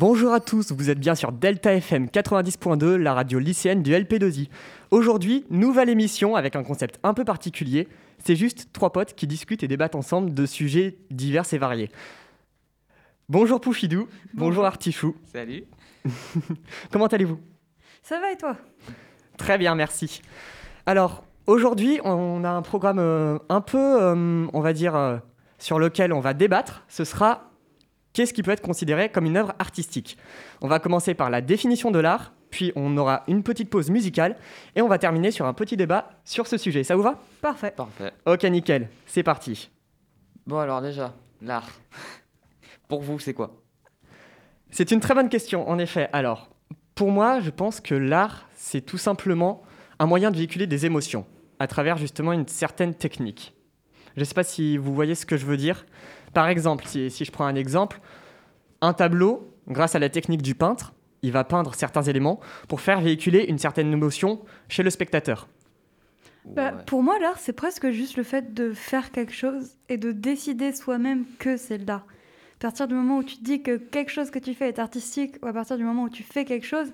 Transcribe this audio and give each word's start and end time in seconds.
Bonjour 0.00 0.32
à 0.32 0.38
tous, 0.38 0.70
vous 0.70 0.90
êtes 0.90 1.00
bien 1.00 1.16
sur 1.16 1.32
Delta 1.32 1.74
FM 1.74 2.06
90.2, 2.06 2.94
la 2.94 3.14
radio 3.14 3.40
lycéenne 3.40 3.82
du 3.82 3.90
LP2I. 3.90 4.48
Aujourd'hui, 4.92 5.44
nouvelle 5.50 5.88
émission 5.88 6.36
avec 6.36 6.54
un 6.54 6.62
concept 6.62 7.00
un 7.02 7.14
peu 7.14 7.24
particulier. 7.24 7.88
C'est 8.24 8.36
juste 8.36 8.68
trois 8.72 8.92
potes 8.92 9.14
qui 9.14 9.26
discutent 9.26 9.64
et 9.64 9.66
débattent 9.66 9.96
ensemble 9.96 10.32
de 10.32 10.46
sujets 10.46 10.98
divers 11.10 11.52
et 11.52 11.58
variés. 11.58 11.90
Bonjour 13.28 13.60
Poufidou, 13.60 14.06
bonjour, 14.34 14.64
Artichou. 14.64 15.16
Salut. 15.32 15.64
Comment 16.92 17.08
allez-vous? 17.08 17.40
Ça 18.04 18.20
va 18.20 18.30
et 18.30 18.36
toi? 18.36 18.56
Très 19.36 19.58
bien, 19.58 19.74
merci. 19.74 20.22
Alors, 20.86 21.24
aujourd'hui, 21.48 21.98
on 22.04 22.44
a 22.44 22.50
un 22.50 22.62
programme 22.62 23.00
euh, 23.00 23.40
un 23.48 23.60
peu, 23.60 24.00
euh, 24.00 24.46
on 24.52 24.60
va 24.60 24.72
dire, 24.72 24.94
euh, 24.94 25.16
sur 25.58 25.80
lequel 25.80 26.12
on 26.12 26.20
va 26.20 26.34
débattre. 26.34 26.84
Ce 26.86 27.02
sera 27.02 27.47
qu'est-ce 28.18 28.34
qui 28.34 28.42
peut 28.42 28.50
être 28.50 28.62
considéré 28.62 29.10
comme 29.10 29.26
une 29.26 29.36
œuvre 29.36 29.54
artistique. 29.60 30.18
On 30.60 30.66
va 30.66 30.80
commencer 30.80 31.14
par 31.14 31.30
la 31.30 31.40
définition 31.40 31.92
de 31.92 32.00
l'art, 32.00 32.32
puis 32.50 32.72
on 32.74 32.96
aura 32.96 33.22
une 33.28 33.44
petite 33.44 33.70
pause 33.70 33.90
musicale, 33.90 34.36
et 34.74 34.82
on 34.82 34.88
va 34.88 34.98
terminer 34.98 35.30
sur 35.30 35.46
un 35.46 35.52
petit 35.52 35.76
débat 35.76 36.10
sur 36.24 36.48
ce 36.48 36.56
sujet. 36.56 36.82
Ça 36.82 36.96
vous 36.96 37.02
va? 37.02 37.22
Parfait. 37.40 37.70
Parfait. 37.70 38.12
Ok, 38.26 38.42
nickel, 38.42 38.88
c'est 39.06 39.22
parti. 39.22 39.70
Bon 40.48 40.58
alors 40.58 40.82
déjà, 40.82 41.14
l'art. 41.42 41.70
Pour 42.88 43.02
vous, 43.02 43.20
c'est 43.20 43.34
quoi? 43.34 43.54
C'est 44.72 44.90
une 44.90 44.98
très 44.98 45.14
bonne 45.14 45.28
question, 45.28 45.68
en 45.70 45.78
effet. 45.78 46.08
Alors, 46.12 46.50
pour 46.96 47.12
moi, 47.12 47.38
je 47.38 47.50
pense 47.50 47.80
que 47.80 47.94
l'art, 47.94 48.48
c'est 48.56 48.80
tout 48.80 48.98
simplement 48.98 49.62
un 50.00 50.06
moyen 50.06 50.32
de 50.32 50.36
véhiculer 50.36 50.66
des 50.66 50.86
émotions 50.86 51.24
à 51.60 51.68
travers 51.68 51.98
justement 51.98 52.32
une 52.32 52.48
certaine 52.48 52.94
technique. 52.94 53.54
Je 54.16 54.20
ne 54.22 54.24
sais 54.24 54.34
pas 54.34 54.42
si 54.42 54.76
vous 54.76 54.92
voyez 54.92 55.14
ce 55.14 55.24
que 55.24 55.36
je 55.36 55.46
veux 55.46 55.56
dire. 55.56 55.86
Par 56.38 56.46
exemple, 56.46 56.84
si, 56.86 57.10
si 57.10 57.24
je 57.24 57.32
prends 57.32 57.46
un 57.46 57.56
exemple, 57.56 57.98
un 58.80 58.92
tableau, 58.92 59.52
grâce 59.66 59.96
à 59.96 59.98
la 59.98 60.08
technique 60.08 60.40
du 60.40 60.54
peintre, 60.54 60.92
il 61.22 61.32
va 61.32 61.42
peindre 61.42 61.74
certains 61.74 62.02
éléments 62.02 62.38
pour 62.68 62.80
faire 62.80 63.00
véhiculer 63.00 63.46
une 63.48 63.58
certaine 63.58 63.92
émotion 63.92 64.38
chez 64.68 64.84
le 64.84 64.90
spectateur. 64.90 65.48
Bah, 66.44 66.74
Ouais. 66.76 66.84
Pour 66.86 67.02
moi, 67.02 67.18
l'art, 67.18 67.40
c'est 67.40 67.52
presque 67.52 67.90
juste 67.90 68.16
le 68.16 68.22
fait 68.22 68.54
de 68.54 68.72
faire 68.72 69.10
quelque 69.10 69.32
chose 69.32 69.72
et 69.88 69.96
de 69.96 70.12
décider 70.12 70.70
soi-même 70.70 71.24
que 71.40 71.56
c'est 71.56 71.78
de 71.78 71.86
l'art. 71.88 72.06
À 72.58 72.60
partir 72.60 72.86
du 72.86 72.94
moment 72.94 73.18
où 73.18 73.24
tu 73.24 73.38
te 73.38 73.42
dis 73.42 73.60
que 73.60 73.76
quelque 73.76 74.12
chose 74.12 74.30
que 74.30 74.38
tu 74.38 74.54
fais 74.54 74.68
est 74.68 74.78
artistique, 74.78 75.38
ou 75.42 75.48
à 75.48 75.52
partir 75.52 75.76
du 75.76 75.82
moment 75.82 76.04
où 76.04 76.08
tu 76.08 76.22
fais 76.22 76.44
quelque 76.44 76.66
chose, 76.66 76.92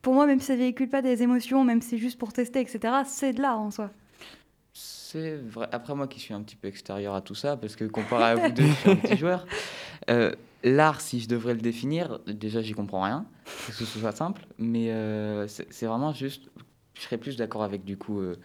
pour 0.00 0.14
moi, 0.14 0.24
même 0.24 0.40
si 0.40 0.46
ça 0.46 0.56
véhicule 0.56 0.88
pas 0.88 1.02
des 1.02 1.22
émotions, 1.22 1.64
même 1.64 1.82
si 1.82 1.90
c'est 1.90 1.98
juste 1.98 2.18
pour 2.18 2.32
tester, 2.32 2.60
etc., 2.60 2.94
c'est 3.04 3.34
de 3.34 3.42
l'art 3.42 3.60
en 3.60 3.70
soi. 3.70 3.90
Après 5.72 5.94
moi 5.94 6.06
qui 6.08 6.20
suis 6.20 6.34
un 6.34 6.42
petit 6.42 6.56
peu 6.56 6.68
extérieur 6.68 7.14
à 7.14 7.20
tout 7.20 7.34
ça, 7.34 7.56
parce 7.56 7.76
que 7.76 7.84
comparé 7.84 8.24
à 8.24 8.34
vous 8.36 8.50
deux, 8.52 8.64
je 8.64 8.72
suis 8.72 8.90
un 8.90 8.96
petit 8.96 9.16
joueur. 9.16 9.46
euh, 10.10 10.32
l'art, 10.62 11.00
si 11.00 11.20
je 11.20 11.28
devrais 11.28 11.54
le 11.54 11.60
définir, 11.60 12.20
déjà 12.26 12.60
j'y 12.62 12.72
comprends 12.72 13.02
rien, 13.02 13.26
que 13.66 13.72
ce 13.72 13.84
soit 13.84 14.12
simple, 14.12 14.46
mais 14.58 14.90
euh, 14.90 15.46
c'est 15.48 15.66
c'est 15.72 15.86
vraiment 15.86 16.12
juste, 16.12 16.48
je 16.94 17.02
serais 17.02 17.18
plus 17.18 17.36
d'accord 17.36 17.62
avec 17.62 17.84
du 17.84 17.96
coup. 17.96 18.20
euh, 18.20 18.36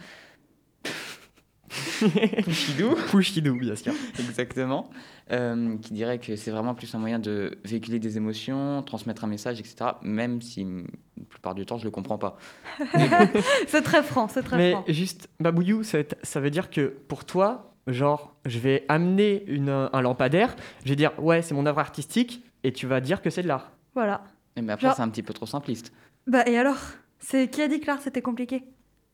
Pouchidou, 2.44 2.95
Pouchidou, 3.09 3.55
bien 3.55 3.75
sûr. 3.75 3.94
exactement, 4.19 4.89
euh, 5.31 5.78
qui 5.78 5.94
dirait 5.94 6.19
que 6.19 6.36
c'est 6.36 6.52
vraiment 6.52 6.75
plus 6.75 6.94
un 6.95 7.00
moyen 7.00 7.19
de 7.19 7.58
véhiculer 7.63 8.00
des 8.00 8.17
émotions, 8.17 8.83
transmettre 8.83 9.23
un 9.23 9.28
message, 9.28 9.59
etc. 9.59 9.91
Même 10.02 10.41
si 10.41 10.63
la 10.66 11.23
plupart 11.30 11.55
du 11.55 11.66
temps 11.66 11.78
je 11.78 11.86
le 11.86 11.91
comprends 11.91 12.17
pas. 12.17 12.38
C'est 13.67 13.81
très 13.83 14.03
franc, 14.03 14.28
c'est 14.28 14.44
très 14.44 14.58
Mais 14.58 14.72
franc. 14.72 14.83
juste, 14.88 15.30
Babouillou, 15.39 15.83
ça, 15.83 15.97
veut 15.97 16.02
être- 16.02 16.17
ça 16.23 16.39
veut 16.39 16.50
dire 16.50 16.69
que 16.69 16.88
pour 17.08 17.25
toi, 17.25 17.73
genre, 17.88 18.35
je 18.45 18.59
vais 18.59 18.85
amener 18.89 19.44
une, 19.47 19.69
un 19.69 20.02
lampadaire, 20.02 20.56
je 20.83 20.89
vais 20.89 20.95
dire, 20.95 21.11
ouais, 21.19 21.41
c'est 21.41 21.53
mon 21.53 21.66
œuvre 21.66 21.80
artistique, 21.80 22.44
et 22.63 22.72
tu 22.73 22.85
vas 22.88 23.00
dire 23.02 23.22
que 23.22 23.30
c'est 23.30 23.44
de 23.44 23.47
l'art. 23.47 23.72
Voilà. 23.95 24.24
Mais 24.62 24.72
après 24.74 24.88
Genre- 24.88 24.95
c'est 24.95 25.01
un 25.01 25.09
petit 25.09 25.24
peu 25.24 25.34
trop 25.34 25.45
simpliste. 25.45 25.91
Bah 26.28 26.44
et 26.47 26.57
alors? 26.57 26.78
C'est 27.19 27.50
qui 27.50 27.62
a 27.62 27.68
dit 27.68 27.79
que 27.79 27.85
l'art 27.88 28.00
c'était 28.01 28.22
compliqué? 28.22 28.63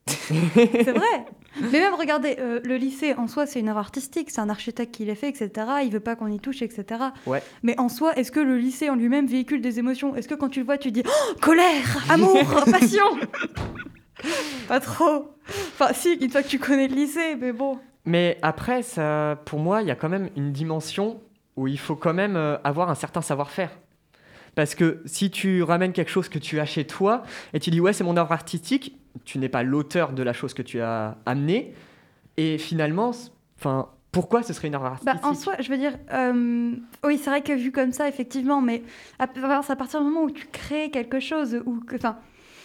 C'est 0.54 0.92
vrai. 0.92 1.26
Mais 1.60 1.80
même 1.80 1.94
regardez, 1.94 2.36
euh, 2.38 2.60
le 2.62 2.76
lycée 2.76 3.14
en 3.14 3.26
soi 3.26 3.46
c'est 3.46 3.60
une 3.60 3.68
œuvre 3.68 3.78
artistique, 3.78 4.30
c'est 4.30 4.40
un 4.40 4.48
architecte 4.48 4.94
qui 4.94 5.04
l'a 5.04 5.14
fait, 5.14 5.28
etc. 5.28 5.50
Il 5.84 5.90
veut 5.90 6.00
pas 6.00 6.16
qu'on 6.16 6.28
y 6.28 6.38
touche, 6.38 6.62
etc. 6.62 7.00
Ouais. 7.26 7.42
Mais 7.62 7.78
en 7.78 7.88
soi, 7.88 8.14
est-ce 8.16 8.30
que 8.30 8.40
le 8.40 8.56
lycée 8.56 8.90
en 8.90 8.94
lui-même 8.94 9.26
véhicule 9.26 9.60
des 9.60 9.78
émotions? 9.78 10.14
Est-ce 10.14 10.28
que 10.28 10.34
quand 10.34 10.48
tu 10.48 10.60
le 10.60 10.66
vois, 10.66 10.78
tu 10.78 10.92
dis 10.92 11.02
Oh, 11.06 11.34
colère, 11.40 12.04
amour, 12.08 12.38
passion? 12.70 13.06
Pas 14.68 14.80
trop. 14.80 15.34
Enfin 15.48 15.92
si, 15.92 16.14
une 16.14 16.30
fois 16.30 16.42
que 16.42 16.48
tu 16.48 16.58
connais 16.58 16.88
le 16.88 16.94
lycée, 16.94 17.36
mais 17.36 17.52
bon. 17.52 17.78
Mais 18.04 18.38
après, 18.42 18.82
ça, 18.82 19.40
pour 19.44 19.58
moi, 19.58 19.82
il 19.82 19.88
y 19.88 19.90
a 19.90 19.94
quand 19.94 20.08
même 20.08 20.30
une 20.36 20.52
dimension 20.52 21.20
où 21.56 21.66
il 21.66 21.78
faut 21.78 21.96
quand 21.96 22.14
même 22.14 22.36
euh, 22.36 22.56
avoir 22.64 22.88
un 22.88 22.94
certain 22.94 23.20
savoir-faire. 23.20 23.70
Parce 24.54 24.74
que 24.74 25.02
si 25.04 25.30
tu 25.30 25.62
ramènes 25.62 25.92
quelque 25.92 26.10
chose 26.10 26.28
que 26.28 26.38
tu 26.38 26.58
as 26.58 26.66
chez 26.66 26.84
toi 26.84 27.22
et 27.52 27.60
tu 27.60 27.70
dis 27.70 27.80
ouais 27.80 27.92
c'est 27.92 28.02
mon 28.02 28.16
œuvre 28.16 28.32
artistique, 28.32 28.97
tu 29.24 29.38
n'es 29.38 29.48
pas 29.48 29.62
l'auteur 29.62 30.12
de 30.12 30.22
la 30.22 30.32
chose 30.32 30.54
que 30.54 30.62
tu 30.62 30.80
as 30.80 31.16
amenée 31.26 31.74
et 32.36 32.58
finalement, 32.58 33.12
enfin 33.58 33.88
pourquoi 34.12 34.42
ce 34.42 34.52
serait 34.52 34.68
une 34.68 34.74
œuvre 34.74 34.96
Bah, 35.02 35.12
artistique? 35.12 35.24
en 35.24 35.34
soi, 35.34 35.54
je 35.60 35.68
veux 35.68 35.76
dire, 35.76 35.92
euh, 36.12 36.72
oui, 37.04 37.18
c'est 37.18 37.28
vrai 37.30 37.42
que 37.42 37.52
vu 37.52 37.72
comme 37.72 37.92
ça, 37.92 38.08
effectivement, 38.08 38.60
mais 38.60 38.82
à, 39.18 39.26
c'est 39.62 39.72
à 39.72 39.76
partir 39.76 40.00
du 40.00 40.06
moment 40.06 40.22
où 40.22 40.30
tu 40.30 40.46
crées 40.46 40.90
quelque 40.90 41.20
chose, 41.20 41.60
ou 41.66 41.80
enfin, 41.94 42.16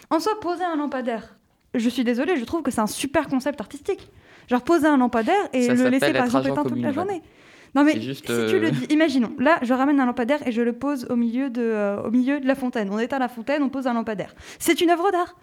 en 0.10 0.20
soi, 0.20 0.40
poser 0.40 0.64
un 0.64 0.78
lampadaire, 0.78 1.36
je 1.76 1.90
suis 1.90 2.04
désolée, 2.04 2.38
je 2.38 2.46
trouve 2.46 2.62
que 2.62 2.72
c'est 2.72 2.82
un 2.82 2.88
super 2.88 3.28
concept 3.28 3.60
artistique. 3.60 4.10
Genre 4.48 4.62
poser 4.62 4.88
un 4.88 4.98
lampadaire 4.98 5.50
et 5.54 5.64
Ça 5.64 5.74
le 5.74 5.90
laisser 5.90 6.12
par 6.14 6.26
exemple 6.26 6.50
éteint 6.50 6.64
toute 6.64 6.82
la 6.82 6.92
journée. 6.92 7.22
Non 7.76 7.84
mais 7.84 8.00
juste, 8.00 8.28
si 8.28 8.46
tu 8.48 8.60
le 8.60 8.68
euh, 8.68 8.72
dis, 8.72 8.86
imaginons, 8.92 9.32
là 9.40 9.58
je 9.64 9.74
ramène 9.74 10.00
un 10.00 10.06
lampadaire 10.06 10.46
et 10.48 10.52
je 10.52 10.62
le 10.62 10.74
pose 10.74 11.08
au 11.10 11.16
milieu 11.16 11.50
de, 11.50 11.62
euh, 11.62 12.04
au 12.04 12.12
milieu 12.12 12.40
de 12.40 12.46
la 12.46 12.54
fontaine. 12.54 12.90
On 12.92 13.00
éteint 13.00 13.18
la 13.20 13.30
fontaine, 13.30 13.64
on 13.64 13.70
pose 13.70 13.88
un 13.88 13.94
lampadaire. 13.94 14.36
C'est 14.60 14.82
une 14.82 14.92
œuvre 14.92 15.12
d'art. 15.12 15.36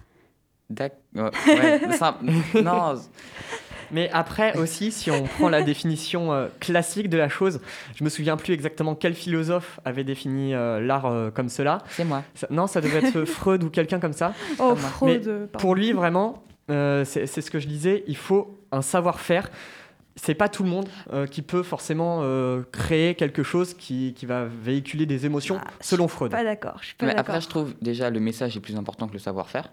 D'accord. 0.71 0.99
Ouais, 1.47 1.81
mais 1.87 1.97
ça- 1.97 2.19
non, 2.63 2.95
Mais 3.93 4.09
après 4.13 4.57
aussi, 4.57 4.93
si 4.93 5.11
on 5.11 5.25
prend 5.25 5.49
la 5.49 5.63
définition 5.63 6.33
euh, 6.33 6.47
classique 6.61 7.09
de 7.09 7.17
la 7.19 7.29
chose, 7.29 7.61
je 7.97 8.05
me 8.05 8.09
souviens 8.09 8.37
plus 8.37 8.55
exactement 8.55 8.95
quel 8.95 9.15
philosophe 9.15 9.81
avait 9.85 10.05
défini 10.05 10.55
euh, 10.55 10.81
l'art 10.81 11.07
euh, 11.07 11.31
comme 11.31 11.49
cela. 11.49 11.79
c'est 11.91 12.05
moi. 12.05 12.23
Ça- 12.35 12.47
non, 12.51 12.69
ça 12.69 12.81
devait 12.81 13.05
être 13.05 13.25
Freud 13.25 13.65
ou 13.65 13.71
quelqu'un 13.71 13.99
comme 13.99 14.13
ça. 14.13 14.33
Oh. 14.61 14.77
Freud. 14.77 15.49
Pour 15.59 15.75
lui, 15.75 15.93
vraiment, 15.93 16.45
euh, 16.71 17.05
c'est 17.05 17.27
ce 17.27 17.51
que 17.51 17.59
je 17.59 17.67
disais, 17.67 18.05
il 18.07 18.17
faut 18.17 18.57
un 18.71 18.83
savoir-faire. 18.83 19.51
C'est 20.17 20.35
pas 20.35 20.49
tout 20.49 20.63
le 20.65 20.69
monde 20.69 20.89
euh, 21.13 21.27
qui 21.27 21.41
peut 21.43 21.63
forcément 21.63 22.21
euh, 22.23 22.63
créer 22.73 23.15
quelque 23.15 23.43
chose 23.43 23.75
qui, 23.75 24.13
qui 24.15 24.27
va 24.27 24.45
véhiculer 24.45 25.07
des 25.07 25.25
émotions, 25.27 25.59
Ah, 25.65 25.71
selon 25.81 26.09
Freud. 26.09 26.31
Je 26.33 26.37
suis 26.87 26.95
pas 26.95 27.07
Mais 27.07 27.15
d'accord. 27.15 27.21
après, 27.35 27.41
je 27.41 27.49
trouve 27.49 27.75
déjà 27.81 28.11
le 28.11 28.21
message 28.21 28.57
est 28.57 28.61
plus 28.61 28.77
important 28.77 29.09
que 29.09 29.15
le 29.15 29.19
savoir-faire. 29.19 29.71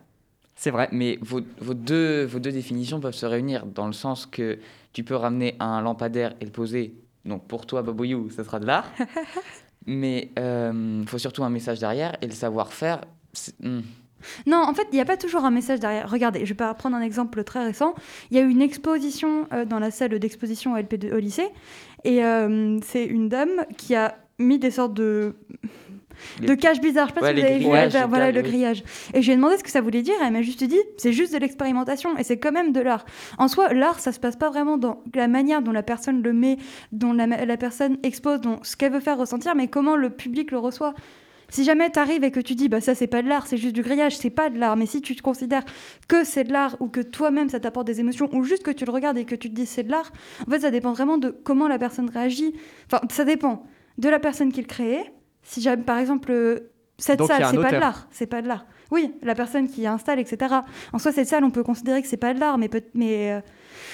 C'est 0.58 0.72
vrai. 0.72 0.90
Mais 0.92 1.18
vos, 1.22 1.40
vos 1.62 1.74
deux, 1.74 2.26
vos 2.26 2.40
deux 2.40 2.52
définitions 2.52 3.00
peuvent 3.00 3.14
se 3.14 3.26
réunir 3.26 3.66
dans 3.66 3.88
le 3.88 3.94
sens 3.94 4.26
que 4.26 4.60
tu 4.92 5.04
peux 5.04 5.16
ramener 5.16 5.56
un 5.60 5.82
lampadaire 5.82 6.34
et 6.42 6.46
le 6.46 6.52
poser. 6.52 6.96
Donc 7.24 7.48
pour 7.48 7.66
toi, 7.66 7.84
Baboyou, 7.84 8.30
ça 8.32 8.44
sera 8.44 8.60
de 8.60 8.66
l'art. 8.66 8.92
Mais 9.86 10.32
il 10.36 11.08
faut 11.08 11.18
surtout 11.18 11.44
un 11.46 11.50
message 11.50 11.80
derrière 11.80 12.18
et 12.22 12.28
le 12.28 12.34
savoir-faire. 12.34 13.02
hmm. 13.62 13.82
Non, 14.46 14.58
en 14.58 14.74
fait, 14.74 14.88
il 14.92 14.96
n'y 14.96 15.02
a 15.02 15.06
pas 15.06 15.18
toujours 15.18 15.46
un 15.46 15.52
message 15.52 15.80
derrière. 15.80 16.10
Regardez, 16.10 16.46
je 16.46 16.54
vais 16.54 16.74
prendre 16.78 16.96
un 16.96 17.02
exemple 17.02 17.44
très 17.44 17.64
récent. 17.64 17.94
Il 18.32 18.38
y 18.38 18.40
a 18.40 18.44
eu 18.44 18.50
une 18.50 18.62
exposition 18.62 19.48
euh, 19.54 19.66
dans 19.66 19.80
la 19.80 19.92
salle 19.92 20.18
d'exposition 20.20 20.74
au 20.74 20.78
LP2 20.78 21.14
au 21.14 21.20
lycée. 21.20 21.50
Et 22.04 22.24
euh, 22.24 22.80
c'est 22.84 23.06
une 23.06 23.30
dame 23.30 23.66
qui 23.78 23.96
a 23.96 24.18
mis 24.40 24.60
des 24.60 24.72
sortes 24.72 24.94
de. 24.94 25.36
De 26.42 26.54
caches 26.54 26.82
bizarres, 26.82 27.10
je 27.10 27.14
sais 27.14 27.20
pas 27.20 27.28
Ouais, 27.28 27.36
si 27.36 27.42
vous 27.42 27.46
avez 27.46 27.88
vu 27.90 27.94
les 28.00 28.06
voilà, 28.08 28.32
le 28.32 28.42
grillage. 28.42 28.84
Et 29.14 29.22
je 29.22 29.28
lui 29.28 29.34
ai 29.34 29.36
demandé 29.36 29.58
ce 29.58 29.64
que 29.64 29.72
ça 29.72 29.82
voulait 29.82 30.02
dire, 30.02 30.16
et 30.22 30.26
elle 30.26 30.34
m'a 30.34 30.42
juste 30.42 30.64
dit 30.64 30.80
c'est 30.98 31.14
juste 31.14 31.34
de 31.34 31.40
l'expérimentation, 31.40 32.18
et 32.18 32.24
c'est 32.24 32.38
quand 32.38 32.52
même 32.52 32.72
de 32.72 32.80
l'art. 32.80 33.06
En 33.38 33.48
soi, 33.48 33.74
l'art, 33.74 34.00
ça 34.00 34.12
se 34.12 34.20
passe 34.20 34.36
pas 34.36 34.50
vraiment 34.50 34.78
dans 34.78 35.04
la 35.14 35.28
manière 35.28 35.62
dont 35.62 35.72
la 35.72 35.84
personne 35.84 36.22
le 36.22 36.34
met, 36.34 36.58
dont 36.92 37.14
la, 37.14 37.28
la 37.28 37.58
personne 37.58 37.98
expose, 38.04 38.42
dont 38.42 38.60
ce 38.64 38.76
qu'elle 38.76 38.92
veut 38.92 39.00
faire 39.00 39.18
ressentir, 39.18 39.56
mais 39.56 39.68
comment 39.68 39.96
le 39.96 40.10
public 40.10 40.52
le 40.52 40.58
reçoit. 40.58 40.94
Si 41.50 41.64
jamais 41.64 41.90
tu 41.90 42.00
arrives 42.00 42.24
et 42.24 42.32
que 42.32 42.42
tu 42.42 42.56
dis 42.56 42.68
bah 42.68 42.82
ça 42.82 42.94
c'est 42.94 43.08
pas 43.08 43.22
de 43.22 43.30
l'art, 43.30 43.48
c'est 43.48 43.58
juste 43.58 43.74
du 43.74 43.82
grillage, 43.82 44.18
c'est 44.18 44.30
pas 44.30 44.50
de 44.50 44.60
l'art, 44.60 44.76
mais 44.76 44.86
si 44.86 45.02
tu 45.02 45.16
te 45.16 45.22
considères 45.22 45.64
que 46.10 46.26
c'est 46.26 46.44
de 46.44 46.52
l'art 46.52 46.76
ou 46.82 46.88
que 46.90 47.00
toi-même 47.00 47.48
ça 47.48 47.60
t'apporte 47.60 47.88
des 47.88 48.02
émotions 48.02 48.30
ou 48.34 48.44
juste 48.44 48.64
que 48.64 48.72
tu 48.72 48.84
le 48.84 48.92
regardes 48.92 49.18
et 49.18 49.24
que 49.24 49.36
tu 49.36 49.50
te 49.50 49.56
dis 49.56 49.66
c'est 49.66 49.84
de 49.84 49.92
l'art, 49.92 50.12
en 50.46 50.52
fait 50.52 50.60
ça 50.60 50.72
dépend 50.72 50.92
vraiment 50.92 51.18
de 51.18 51.30
comment 51.30 51.70
la 51.70 51.80
personne 51.80 52.10
réagit. 52.10 52.54
Enfin, 52.92 53.02
ça 53.10 53.24
dépend 53.24 53.66
de 53.98 54.10
la 54.10 54.20
personne 54.20 54.52
qui 54.52 54.60
le 54.60 54.68
crée. 54.68 55.00
Si 55.50 55.62
jamais 55.62 55.84
par 55.84 55.98
exemple 55.98 56.30
euh, 56.32 56.72
cette 56.98 57.20
Donc, 57.20 57.30
salle 57.30 57.46
c'est 57.50 57.58
pas 57.62 57.72
de 57.72 57.78
l'art, 57.78 58.08
c'est 58.12 58.28
pas 58.28 58.42
de 58.42 58.48
l'art. 58.48 58.66
Oui, 58.92 59.14
la 59.22 59.34
personne 59.36 59.68
qui 59.68 59.86
installe 59.88 60.20
etc. 60.20 60.56
En 60.94 61.00
soi 61.00 61.12
cette 61.12 61.28
salle 61.28 61.44
on 61.44 61.52
peut 61.52 61.64
considérer 61.64 62.02
que 62.02 62.08
c'est 62.08 62.18
pas 62.18 62.34
de 62.34 62.40
l'art, 62.40 62.58
mais 62.58 62.68
peut 62.70 62.84
mais 62.94 63.32
euh, 63.32 63.42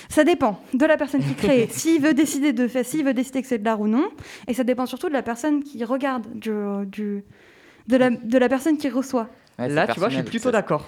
ça 0.09 0.23
dépend 0.23 0.59
de 0.73 0.85
la 0.85 0.97
personne 0.97 1.21
qui 1.21 1.35
crée. 1.35 1.67
S'il 1.71 2.01
veut 2.01 2.13
décider 2.13 2.53
de 2.53 2.67
faire, 2.67 2.85
s'il 2.85 3.05
veut 3.05 3.13
décider 3.13 3.41
que 3.41 3.47
c'est 3.47 3.59
de 3.59 3.65
l'art 3.65 3.79
ou 3.81 3.87
non, 3.87 4.09
et 4.47 4.53
ça 4.53 4.63
dépend 4.63 4.85
surtout 4.85 5.09
de 5.09 5.13
la 5.13 5.21
personne 5.23 5.63
qui 5.63 5.83
regarde, 5.83 6.25
du, 6.33 6.51
du- 6.87 7.23
de, 7.87 7.97
la, 7.97 8.09
de 8.09 8.37
la 8.37 8.49
personne 8.49 8.77
qui 8.77 8.89
reçoit. 8.89 9.27
Ouais, 9.59 9.67
Là, 9.69 9.87
tu 9.87 9.99
vois, 9.99 10.09
je 10.09 10.15
suis 10.15 10.23
plutôt 10.23 10.51
d'accord. 10.51 10.87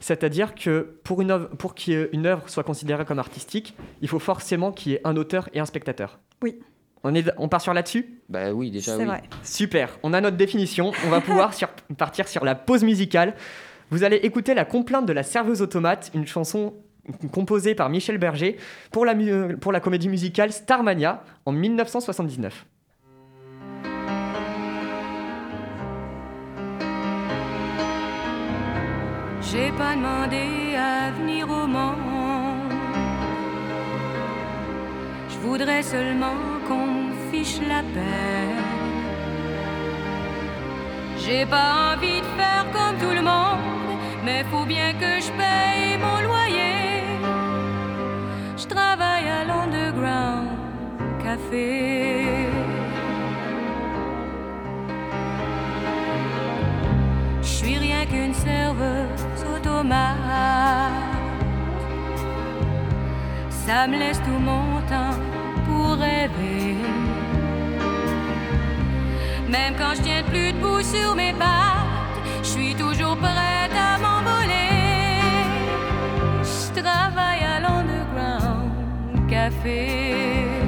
C'est-à-dire 0.00 0.54
que 0.54 0.98
pour, 1.04 1.22
une 1.22 1.30
œuvre, 1.30 1.48
pour 1.56 1.74
qu'une 1.74 2.26
œuvre 2.26 2.48
soit 2.48 2.64
considérée 2.64 3.04
comme 3.06 3.18
artistique, 3.18 3.74
il 4.02 4.08
faut 4.08 4.18
forcément 4.18 4.70
qu'il 4.72 4.92
y 4.92 4.94
ait 4.96 5.00
un 5.04 5.16
auteur 5.16 5.48
et 5.54 5.60
un 5.60 5.66
spectateur. 5.66 6.18
Oui. 6.42 6.60
On, 7.04 7.14
est, 7.14 7.30
on 7.36 7.48
part 7.48 7.60
sur 7.60 7.74
là-dessus? 7.74 8.18
Bah 8.30 8.52
oui, 8.52 8.70
déjà 8.70 8.92
C'est 8.92 8.98
oui. 9.00 9.04
vrai. 9.04 9.22
Super, 9.42 9.98
on 10.02 10.12
a 10.14 10.20
notre 10.20 10.36
définition. 10.38 10.90
On 11.06 11.10
va 11.10 11.20
pouvoir 11.20 11.52
sur- 11.54 11.68
partir 11.98 12.26
sur 12.28 12.44
la 12.44 12.54
pause 12.54 12.82
musicale. 12.82 13.34
Vous 13.90 14.02
allez 14.04 14.16
écouter 14.16 14.54
La 14.54 14.64
complainte 14.64 15.04
de 15.06 15.12
la 15.12 15.22
serveuse 15.22 15.60
automate, 15.62 16.10
une 16.14 16.26
chanson 16.26 16.74
composée 17.32 17.74
par 17.74 17.90
Michel 17.90 18.16
Berger 18.16 18.56
pour 18.90 19.04
la, 19.04 19.14
mu- 19.14 19.56
pour 19.58 19.70
la 19.72 19.80
comédie 19.80 20.08
musicale 20.08 20.50
Starmania 20.52 21.22
en 21.44 21.52
1979. 21.52 22.64
J'ai 29.40 29.70
pas 29.72 29.94
demandé 29.94 30.74
à 30.76 31.10
venir 31.12 31.48
au 31.48 31.66
monde. 31.66 32.13
Voudrais 35.44 35.82
seulement 35.82 36.40
qu'on 36.66 37.12
fiche 37.30 37.60
la 37.68 37.82
paix. 37.94 38.48
J'ai 41.22 41.44
pas 41.46 41.70
envie 41.92 42.20
de 42.26 42.30
faire 42.38 42.66
comme 42.72 42.96
tout 43.02 43.14
le 43.14 43.22
monde, 43.22 43.98
mais 44.24 44.44
faut 44.50 44.64
bien 44.64 44.92
que 45.02 45.12
je 45.24 45.30
paye 45.40 45.98
mon 46.06 46.18
loyer. 46.28 47.02
Je 48.56 48.66
travaille 48.66 49.28
à 49.38 49.44
l'underground 49.48 50.48
café. 51.22 52.48
Je 57.42 57.52
suis 57.58 57.78
rien 57.78 58.02
qu'une 58.06 58.34
serveuse 58.34 59.24
automate. 59.54 61.14
Ça 63.66 63.86
me 63.86 63.96
laisse 63.98 64.20
tout 64.26 64.40
mon 64.50 64.73
Même 69.48 69.74
quand 69.78 69.94
je 69.96 70.02
tiens 70.02 70.22
plus 70.22 70.52
debout 70.52 70.80
sur 70.80 71.14
mes 71.14 71.32
pattes, 71.34 72.18
je 72.42 72.48
suis 72.48 72.74
toujours 72.74 73.16
prête 73.16 73.72
à 73.76 73.98
m'envoler. 73.98 75.20
Je 76.42 76.80
travaille 76.80 77.44
à 77.44 77.60
l'underground 77.60 79.28
café. 79.28 80.63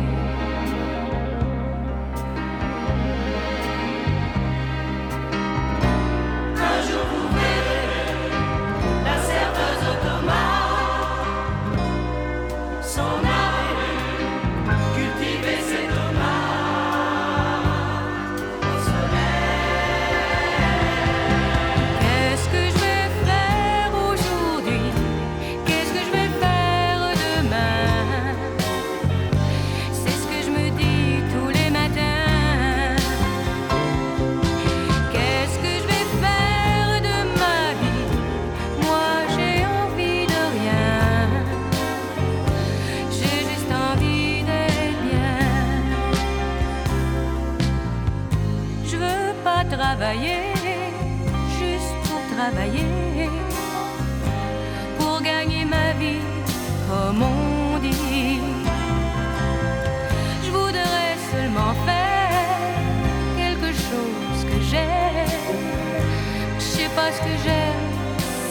Ce 67.13 67.21
que 67.21 67.35
j'aime, 67.45 67.87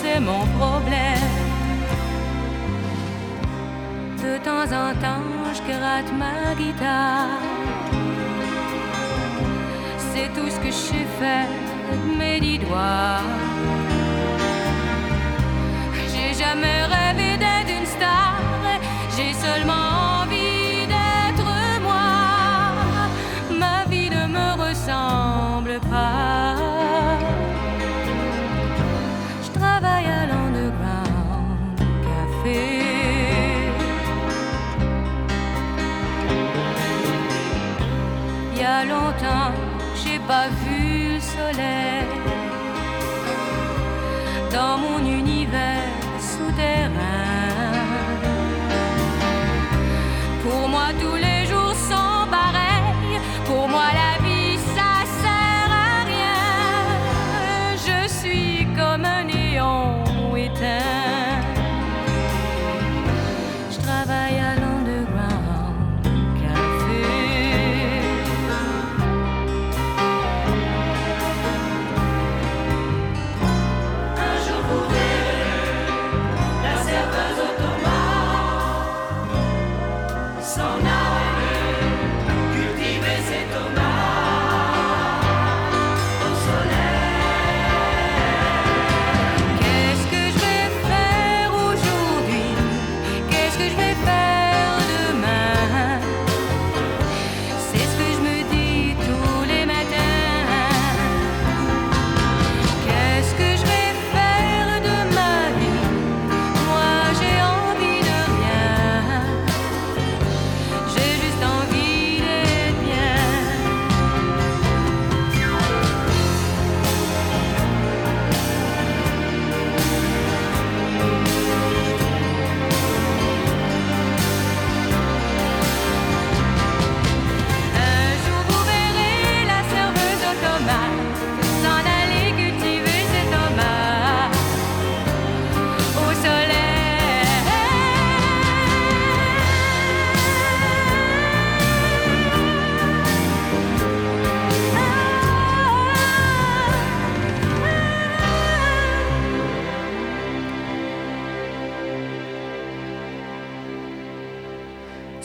c'est 0.01 0.19
mon 0.19 0.45
problème. 0.59 1.33
De 4.23 4.37
temps 4.47 4.67
en 4.83 4.93
temps, 5.05 5.27
je 5.55 5.61
gratte 5.71 6.11
ma 6.21 6.55
guitare. 6.55 7.39
C'est 10.09 10.29
tout 10.35 10.49
ce 10.49 10.59
que 10.59 10.67
je 10.67 10.81
sais 10.89 11.07
faire 11.19 11.47
de 11.91 12.17
mes 12.17 12.39
dix 12.39 12.59
doigts. 12.59 13.21
J'ai 16.11 16.33
jamais 16.43 16.79
rêvé 16.95 17.37
d'être 17.37 17.71
une 17.79 17.85
star, 17.85 18.37
j'ai 19.15 19.33
seulement 19.33 19.84
pas 40.27 40.47
vu 40.47 41.13
le 41.13 41.19
soleil. 41.19 42.07
Dans 44.51 44.77
mon 44.77 44.99
univers 44.99 45.24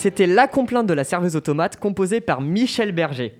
C'était 0.00 0.26
La 0.26 0.48
complainte 0.48 0.86
de 0.86 0.94
la 0.94 1.04
serveuse 1.04 1.36
automate 1.36 1.76
composée 1.76 2.22
par 2.22 2.40
Michel 2.40 2.92
Berger. 2.92 3.38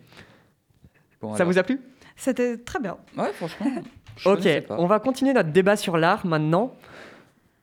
Bon, 1.22 1.34
Ça 1.34 1.44
vous 1.44 1.56
a 1.56 1.62
plu? 1.62 1.80
C'était 2.16 2.58
très 2.58 2.78
bien. 2.78 2.98
Ouais, 3.16 3.32
franchement. 3.32 3.70
je 4.18 4.28
Ok, 4.28 4.46
on 4.68 4.86
va 4.86 4.98
continuer 4.98 5.32
notre 5.32 5.48
débat 5.48 5.76
sur 5.76 5.96
l'art 5.96 6.26
maintenant 6.26 6.74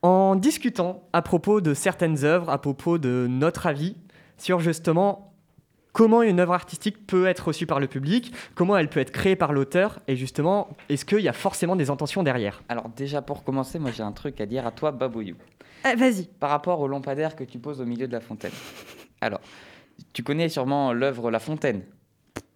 en 0.01 0.35
discutant 0.35 1.03
à 1.13 1.21
propos 1.21 1.61
de 1.61 1.75
certaines 1.75 2.25
œuvres, 2.25 2.49
à 2.49 2.59
propos 2.59 2.97
de 2.97 3.27
notre 3.29 3.67
avis 3.67 3.95
sur 4.39 4.59
justement 4.59 5.31
comment 5.93 6.23
une 6.23 6.39
œuvre 6.39 6.53
artistique 6.53 7.05
peut 7.05 7.27
être 7.27 7.49
reçue 7.49 7.67
par 7.67 7.79
le 7.79 7.85
public, 7.85 8.33
comment 8.55 8.77
elle 8.77 8.89
peut 8.89 8.99
être 8.99 9.11
créée 9.11 9.35
par 9.35 9.53
l'auteur 9.53 9.99
et 10.07 10.15
justement 10.15 10.69
est-ce 10.89 11.05
qu'il 11.05 11.19
y 11.19 11.27
a 11.27 11.33
forcément 11.33 11.75
des 11.75 11.91
intentions 11.91 12.23
derrière? 12.23 12.63
Alors, 12.67 12.89
déjà, 12.89 13.21
pour 13.21 13.43
commencer, 13.43 13.77
moi, 13.77 13.91
j'ai 13.91 14.01
un 14.01 14.11
truc 14.11 14.41
à 14.41 14.47
dire 14.47 14.65
à 14.65 14.71
toi, 14.71 14.91
Babouyou. 14.91 15.35
Eh, 15.85 15.95
Vas-y. 15.95 16.25
Par 16.39 16.49
rapport 16.49 16.79
au 16.79 16.87
lampadaire 16.87 17.35
que 17.35 17.43
tu 17.43 17.59
poses 17.59 17.81
au 17.81 17.85
milieu 17.85 18.07
de 18.07 18.11
la 18.13 18.19
fontaine. 18.21 18.51
Alors, 19.21 19.41
tu 20.13 20.23
connais 20.23 20.49
sûrement 20.49 20.93
l'œuvre 20.93 21.31
La 21.31 21.39
Fontaine, 21.39 21.83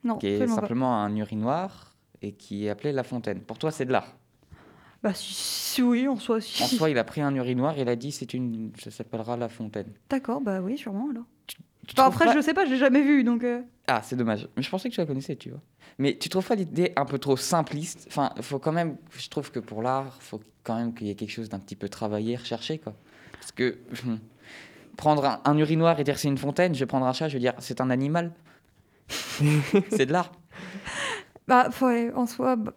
Non, 0.04 0.18
qui 0.18 0.28
est 0.28 0.40
pas. 0.40 0.48
simplement 0.48 1.02
un 1.04 1.16
urinoir 1.16 1.96
et 2.22 2.34
qui 2.34 2.66
est 2.66 2.70
appelé 2.70 2.92
La 2.92 3.04
Fontaine. 3.04 3.40
Pour 3.42 3.58
toi, 3.58 3.72
c'est 3.72 3.86
de 3.86 3.92
l'art. 3.92 4.14
Bah 5.04 5.14
si, 5.16 5.34
si 5.34 5.82
oui, 5.82 6.08
en 6.08 6.18
soi, 6.18 6.40
si. 6.42 6.62
En 6.62 6.68
soi, 6.68 6.92
il 6.92 6.98
a 7.00 7.04
pris 7.04 7.22
un 7.22 7.34
urinoir, 7.34 7.76
il 7.80 7.90
a 7.90 7.96
dit 7.96 8.12
c'est 8.12 8.36
une, 8.36 8.72
ça 8.78 8.92
s'appellera 8.92 9.36
La 9.38 9.50
Fontaine. 9.50 9.92
D'accord, 10.10 10.42
bah 10.42 10.62
oui, 10.62 10.78
sûrement 10.78 11.10
alors. 11.10 11.24
Tu 11.48 11.58
Enfin, 11.98 12.04
trouves 12.04 12.06
après, 12.14 12.26
pas- 12.26 12.34
je 12.36 12.42
sais 12.42 12.54
pas, 12.54 12.66
je 12.66 12.72
l'ai 12.72 12.78
jamais 12.78 13.02
vu, 13.02 13.24
donc... 13.24 13.44
euh, 13.44 13.62
Ah, 13.88 14.02
c'est 14.04 14.16
dommage. 14.16 14.48
Mais 14.56 14.62
je 14.62 14.70
pensais 14.70 14.88
que 14.90 14.94
tu 14.94 15.02
la 15.02 15.08
connaissais, 15.08 15.36
tu 15.36 15.50
vois. 15.50 15.60
Mais 15.98 16.16
tu 16.16 16.30
trouves 16.30 16.48
pas 16.48 16.54
l'idée 16.54 16.94
un 16.96 17.06
peu 17.06 17.18
trop 17.18 17.36
simpliste? 17.36 18.06
Enfin, 18.08 18.32
faut 18.42 18.60
quand 18.60 18.72
même. 18.72 18.98
Je 19.18 19.28
trouve 19.30 19.50
que 19.52 19.60
pour 19.60 19.82
l'art, 19.82 20.22
faut 20.22 20.40
quand 20.64 20.76
même 20.76 20.94
qu'il 20.94 21.08
y 21.08 21.10
ait 21.10 21.16
quelque 21.16 21.32
chose 21.32 21.50
d'un 21.50 21.58
petit 21.60 21.76
peu 21.76 21.90
travaillé, 21.90 22.36
recherché, 22.36 22.78
quoi. 22.78 22.94
Parce 23.42 23.52
que 23.52 23.80
hum, 24.06 24.20
prendre 24.98 25.26
un, 25.26 25.42
un 25.46 25.58
urinoir 25.58 26.00
et 26.00 26.04
dire 26.04 26.20
c'est 26.20 26.28
une 26.28 26.38
fontaine, 26.38 26.76
je 26.76 26.80
vais 26.80 26.86
prendre 26.86 27.08
un 27.08 27.14
chat, 27.14 27.28
je 27.28 27.34
vais 27.34 27.40
dire 27.40 27.54
c'est 27.58 27.82
un 27.82 27.90
animal. 27.90 28.32
c'est 29.90 30.06
de 30.06 30.14
l'art. 30.14 30.32
Bah, 31.48 31.70
ouais, 31.82 32.12
en 32.16 32.28
soi, 32.28 32.56
bah, 32.56 32.74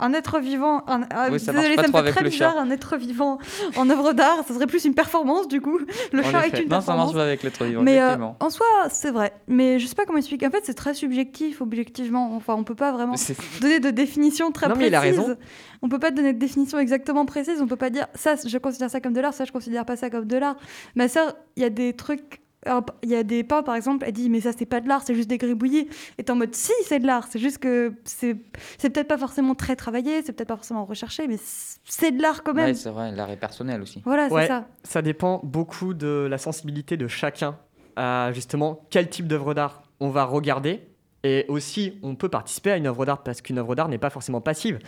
un 0.00 0.12
être 0.12 0.38
vivant... 0.40 0.82
Un, 0.86 1.02
ah, 1.10 1.28
Oui, 1.30 1.38
ça 1.38 1.52
désolé, 1.52 1.76
ça 1.76 1.88
me 1.88 1.92
fait 1.92 2.12
très 2.12 2.24
bizarre, 2.24 2.54
chat. 2.54 2.60
un 2.60 2.70
être 2.70 2.96
vivant 2.96 3.38
en 3.76 3.88
œuvre 3.90 4.12
d'art, 4.12 4.44
ça 4.46 4.54
serait 4.54 4.66
plus 4.66 4.84
une 4.84 4.94
performance, 4.94 5.48
du 5.48 5.60
coup. 5.60 5.78
Le 6.12 6.20
En 6.20 6.30
chat 6.30 6.46
est 6.48 6.62
une 6.62 6.68
Non, 6.68 6.80
ça 6.80 6.96
marche 6.96 7.12
pas 7.12 7.22
avec 7.22 7.42
l'être 7.42 7.64
vivant, 7.64 7.82
Mais 7.82 8.00
euh, 8.00 8.16
en 8.40 8.50
soi, 8.50 8.66
c'est 8.90 9.10
vrai. 9.10 9.32
Mais 9.46 9.78
je 9.78 9.86
sais 9.86 9.94
pas 9.94 10.04
comment 10.04 10.18
expliquer. 10.18 10.46
En 10.46 10.50
fait, 10.50 10.62
c'est 10.64 10.74
très 10.74 10.94
subjectif, 10.94 11.60
objectivement. 11.60 12.34
Enfin, 12.36 12.54
on 12.54 12.64
peut 12.64 12.74
pas 12.74 12.92
vraiment 12.92 13.14
donner 13.60 13.80
de 13.80 13.90
définition 13.90 14.52
très 14.52 14.68
Non, 14.68 14.74
mais 14.74 14.90
précise. 14.90 14.92
il 14.92 14.94
a 14.94 15.00
raison. 15.00 15.36
On 15.82 15.88
peut 15.88 15.98
pas 15.98 16.10
donner 16.10 16.32
de 16.32 16.38
définition 16.38 16.78
exactement 16.78 17.26
précise. 17.26 17.60
On 17.60 17.66
peut 17.66 17.76
pas 17.76 17.90
dire 17.90 18.06
ça, 18.14 18.34
je 18.44 18.58
considère 18.58 18.90
ça 18.90 19.00
comme 19.00 19.12
de 19.12 19.20
l'art, 19.20 19.34
ça, 19.34 19.44
je 19.44 19.52
considère 19.52 19.84
pas 19.84 19.96
ça 19.96 20.10
comme 20.10 20.26
de 20.26 20.36
l'art. 20.36 20.56
Ma 20.94 21.08
sœur, 21.08 21.34
il 21.56 21.62
y 21.62 21.66
a 21.66 21.70
des 21.70 21.92
trucs. 21.92 22.40
Alors, 22.64 22.84
Il 23.02 23.10
y 23.10 23.14
a 23.14 23.22
des 23.22 23.44
peints, 23.44 23.62
par 23.62 23.74
exemple, 23.74 24.04
elle 24.06 24.12
dit 24.12 24.30
mais 24.30 24.40
ça 24.40 24.50
c'est 24.56 24.66
pas 24.66 24.80
de 24.80 24.88
l'art, 24.88 25.02
c'est 25.04 25.14
juste 25.14 25.28
des 25.28 25.38
gribouillis. 25.38 25.88
Et 26.18 26.30
en 26.30 26.36
mode 26.36 26.54
si 26.54 26.72
c'est 26.84 26.98
de 26.98 27.06
l'art, 27.06 27.26
c'est 27.28 27.38
juste 27.38 27.58
que 27.58 27.92
c'est 28.04 28.34
peut-être 28.34 29.08
pas 29.08 29.18
forcément 29.18 29.54
très 29.54 29.76
travaillé, 29.76 30.22
c'est 30.22 30.32
peut-être 30.32 30.48
pas 30.48 30.56
forcément 30.56 30.84
recherché, 30.84 31.26
mais 31.28 31.36
c'est 31.84 32.12
de 32.12 32.22
l'art 32.22 32.42
quand 32.42 32.54
même. 32.54 32.66
Ouais, 32.66 32.74
c'est 32.74 32.90
vrai, 32.90 33.12
l'art 33.12 33.30
est 33.30 33.36
personnel 33.36 33.82
aussi. 33.82 34.02
voilà, 34.04 34.28
c'est 34.28 34.46
ça. 34.46 34.66
Ça 34.82 35.02
dépend 35.02 35.40
beaucoup 35.44 35.94
de 35.94 36.26
la 36.28 36.38
sensibilité 36.38 36.96
de 36.96 37.08
chacun 37.08 37.56
à 37.96 38.32
justement 38.32 38.84
quel 38.90 39.08
type 39.08 39.26
d'œuvre 39.26 39.54
d'art 39.54 39.82
on 40.00 40.10
va 40.10 40.24
regarder. 40.24 40.80
Et 41.26 41.46
aussi, 41.48 41.98
on 42.02 42.16
peut 42.16 42.28
participer 42.28 42.72
à 42.72 42.76
une 42.76 42.86
œuvre 42.86 43.06
d'art 43.06 43.22
parce 43.22 43.40
qu'une 43.40 43.58
œuvre 43.58 43.74
d'art 43.74 43.88
n'est 43.88 43.98
pas 43.98 44.10
forcément 44.10 44.42
passive. 44.42 44.78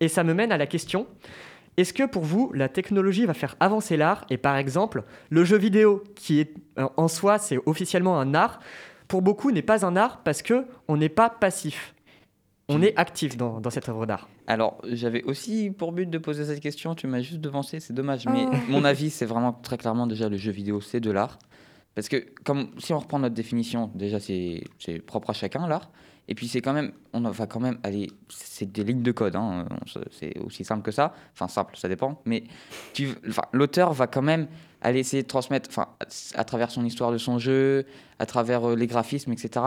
Et 0.00 0.08
ça 0.08 0.24
me 0.24 0.32
mène 0.32 0.50
à 0.50 0.56
la 0.56 0.66
question 0.66 1.06
est-ce 1.76 1.92
que 1.92 2.04
pour 2.04 2.22
vous, 2.22 2.52
la 2.54 2.68
technologie 2.68 3.24
va 3.24 3.34
faire 3.34 3.56
avancer 3.60 3.96
l'art 3.96 4.26
Et 4.30 4.36
par 4.36 4.56
exemple, 4.56 5.04
le 5.30 5.44
jeu 5.44 5.56
vidéo, 5.56 6.02
qui 6.14 6.40
est 6.40 6.54
euh, 6.78 6.88
en 6.96 7.08
soi, 7.08 7.38
c'est 7.38 7.58
officiellement 7.66 8.20
un 8.20 8.34
art, 8.34 8.60
pour 9.08 9.22
beaucoup 9.22 9.50
n'est 9.50 9.62
pas 9.62 9.84
un 9.84 9.96
art 9.96 10.22
parce 10.22 10.42
que 10.42 10.66
on 10.88 10.96
n'est 10.96 11.08
pas 11.08 11.30
passif. 11.30 11.94
On 12.68 12.80
est 12.80 12.96
actif 12.96 13.36
dans, 13.36 13.60
dans 13.60 13.68
cette 13.70 13.88
œuvre 13.88 14.06
d'art. 14.06 14.28
Alors, 14.46 14.80
j'avais 14.84 15.22
aussi 15.24 15.70
pour 15.70 15.92
but 15.92 16.08
de 16.08 16.16
poser 16.18 16.44
cette 16.46 16.60
question, 16.60 16.94
tu 16.94 17.06
m'as 17.06 17.20
juste 17.20 17.40
devancé, 17.40 17.80
c'est 17.80 17.92
dommage. 17.92 18.24
Mais 18.26 18.46
Oh. 18.50 18.56
mon 18.68 18.84
avis, 18.84 19.10
c'est 19.10 19.26
vraiment 19.26 19.52
très 19.52 19.76
clairement 19.76 20.06
déjà 20.06 20.28
le 20.28 20.38
jeu 20.38 20.52
vidéo, 20.52 20.80
c'est 20.80 21.00
de 21.00 21.10
l'art. 21.10 21.38
Parce 21.94 22.08
que 22.08 22.24
comme 22.44 22.70
si 22.78 22.94
on 22.94 22.98
reprend 22.98 23.18
notre 23.18 23.34
définition, 23.34 23.90
déjà 23.94 24.18
c'est 24.20 24.64
c'est 24.78 24.98
propre 25.00 25.30
à 25.30 25.32
chacun 25.34 25.66
l'art. 25.66 25.90
Et 26.28 26.34
puis 26.34 26.46
c'est 26.46 26.60
quand 26.60 26.72
même, 26.72 26.92
on 27.12 27.20
va 27.20 27.46
quand 27.46 27.60
même 27.60 27.78
aller, 27.82 28.08
c'est 28.28 28.70
des 28.70 28.84
lignes 28.84 29.02
de 29.02 29.10
code, 29.12 29.34
hein, 29.34 29.66
c'est 30.12 30.38
aussi 30.38 30.64
simple 30.64 30.82
que 30.82 30.92
ça. 30.92 31.14
Enfin 31.34 31.48
simple, 31.48 31.76
ça 31.76 31.88
dépend. 31.88 32.22
Mais 32.24 32.44
tu, 32.92 33.10
enfin, 33.28 33.42
l'auteur 33.52 33.92
va 33.92 34.06
quand 34.06 34.22
même 34.22 34.46
aller 34.80 35.00
essayer 35.00 35.22
de 35.22 35.28
transmettre, 35.28 35.68
enfin 35.70 35.88
à, 36.34 36.44
travers 36.44 36.70
son 36.70 36.84
histoire 36.84 37.10
de 37.10 37.18
son 37.18 37.38
jeu, 37.38 37.86
à 38.18 38.26
travers 38.26 38.70
euh, 38.70 38.76
les 38.76 38.86
graphismes, 38.86 39.32
etc. 39.32 39.66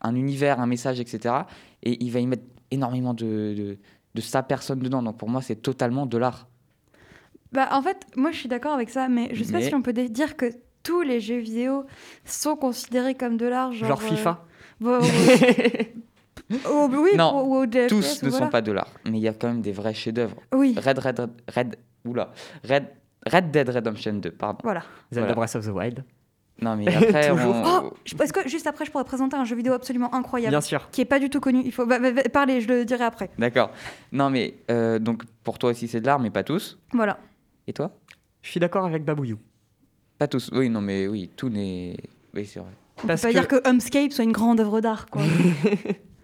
Un 0.00 0.14
univers, 0.14 0.60
un 0.60 0.66
message, 0.66 1.00
etc. 1.00 1.34
Et 1.82 2.02
il 2.02 2.10
va 2.12 2.20
y 2.20 2.26
mettre 2.26 2.44
énormément 2.70 3.14
de, 3.14 3.54
de, 3.56 3.78
de 4.14 4.20
sa 4.20 4.42
personne 4.42 4.78
dedans. 4.78 5.02
Donc 5.02 5.18
pour 5.18 5.28
moi, 5.28 5.42
c'est 5.42 5.56
totalement 5.56 6.06
de 6.06 6.18
l'art. 6.18 6.46
Bah, 7.52 7.68
en 7.72 7.82
fait, 7.82 8.06
moi 8.16 8.30
je 8.30 8.38
suis 8.38 8.48
d'accord 8.48 8.74
avec 8.74 8.90
ça, 8.90 9.08
mais 9.08 9.30
je 9.32 9.42
sais 9.42 9.52
pas 9.52 9.60
si 9.60 9.74
on 9.74 9.82
peut 9.82 9.92
dire 9.92 10.36
que 10.36 10.46
tous 10.82 11.02
les 11.02 11.20
jeux 11.20 11.38
vidéo 11.38 11.84
sont 12.24 12.54
considérés 12.54 13.14
comme 13.14 13.36
de 13.36 13.46
l'art. 13.46 13.72
Genre, 13.72 13.88
Genre 13.88 14.02
euh, 14.02 14.16
FIFA. 14.16 14.44
Oh, 14.84 14.98
oui, 16.90 17.10
Non, 17.16 17.42
ou- 17.44 17.60
ou 17.62 17.66
des 17.66 17.86
Tous 17.86 18.22
ne 18.22 18.28
voilà. 18.30 18.44
sont 18.46 18.50
pas 18.50 18.62
de 18.62 18.72
l'art, 18.72 18.90
mais 19.04 19.18
il 19.18 19.22
y 19.22 19.28
a 19.28 19.32
quand 19.34 19.48
même 19.48 19.62
des 19.62 19.72
vrais 19.72 19.94
chefs-d'œuvre. 19.94 20.36
Oui, 20.54 20.74
Red, 20.76 20.98
Red, 20.98 21.18
Red, 21.18 21.30
Red, 21.54 21.76
oula, 22.04 22.32
Red, 22.64 22.86
Red 23.26 23.50
Dead 23.50 23.68
Redemption 23.68 24.14
2, 24.14 24.30
pardon. 24.32 24.58
voilà. 24.62 24.82
Zelda 25.12 25.26
Voilà. 25.28 25.34
Breath 25.34 25.56
of 25.56 25.66
the 25.66 25.70
Wild. 25.70 26.04
Non, 26.62 26.74
mais 26.76 26.88
après, 26.96 27.30
on- 27.32 27.62
Oh, 27.66 27.92
est-ce 28.20 28.32
que 28.32 28.48
juste 28.48 28.66
après 28.66 28.84
je 28.86 28.90
pourrais 28.90 29.04
présenter 29.04 29.36
un 29.36 29.44
jeu 29.44 29.56
vidéo 29.56 29.72
absolument 29.74 30.14
incroyable 30.14 30.50
Bien 30.52 30.60
sûr. 30.62 30.88
qui 30.90 31.00
est 31.02 31.04
pas 31.06 31.18
du 31.18 31.28
tout 31.28 31.40
connu 31.40 31.62
Il 31.64 31.72
faut 31.72 31.84
bah, 31.84 31.98
bah, 31.98 32.12
bah, 32.12 32.22
parler, 32.32 32.60
je 32.60 32.68
le 32.68 32.84
dirai 32.84 33.04
après. 33.04 33.30
D'accord. 33.38 33.70
Non, 34.12 34.30
mais 34.30 34.54
euh, 34.70 34.98
donc 34.98 35.24
pour 35.44 35.58
toi 35.58 35.70
aussi, 35.70 35.86
c'est 35.88 36.00
de 36.00 36.06
l'art, 36.06 36.18
mais 36.20 36.30
pas 36.30 36.44
tous. 36.44 36.78
Voilà. 36.92 37.18
Et 37.66 37.72
toi? 37.72 37.90
Je 38.42 38.50
suis 38.50 38.60
d'accord 38.60 38.86
avec 38.86 39.04
Babouyou. 39.04 39.38
Pas 40.18 40.28
tous. 40.28 40.48
Oui, 40.52 40.70
non, 40.70 40.80
mais 40.80 41.08
oui, 41.08 41.30
tout 41.36 41.50
n'est. 41.50 41.96
Oui, 42.32 42.46
c'est 42.46 42.60
vrai. 42.60 42.70
On 43.02 43.06
Parce 43.06 43.20
peut 43.22 43.28
pas 43.28 43.32
que- 43.34 43.38
dire 43.38 43.48
que 43.48 43.68
Homescape 43.68 44.12
soit 44.12 44.24
une 44.24 44.32
grande 44.32 44.60
œuvre 44.60 44.80
d'art. 44.80 45.06
quoi. 45.06 45.22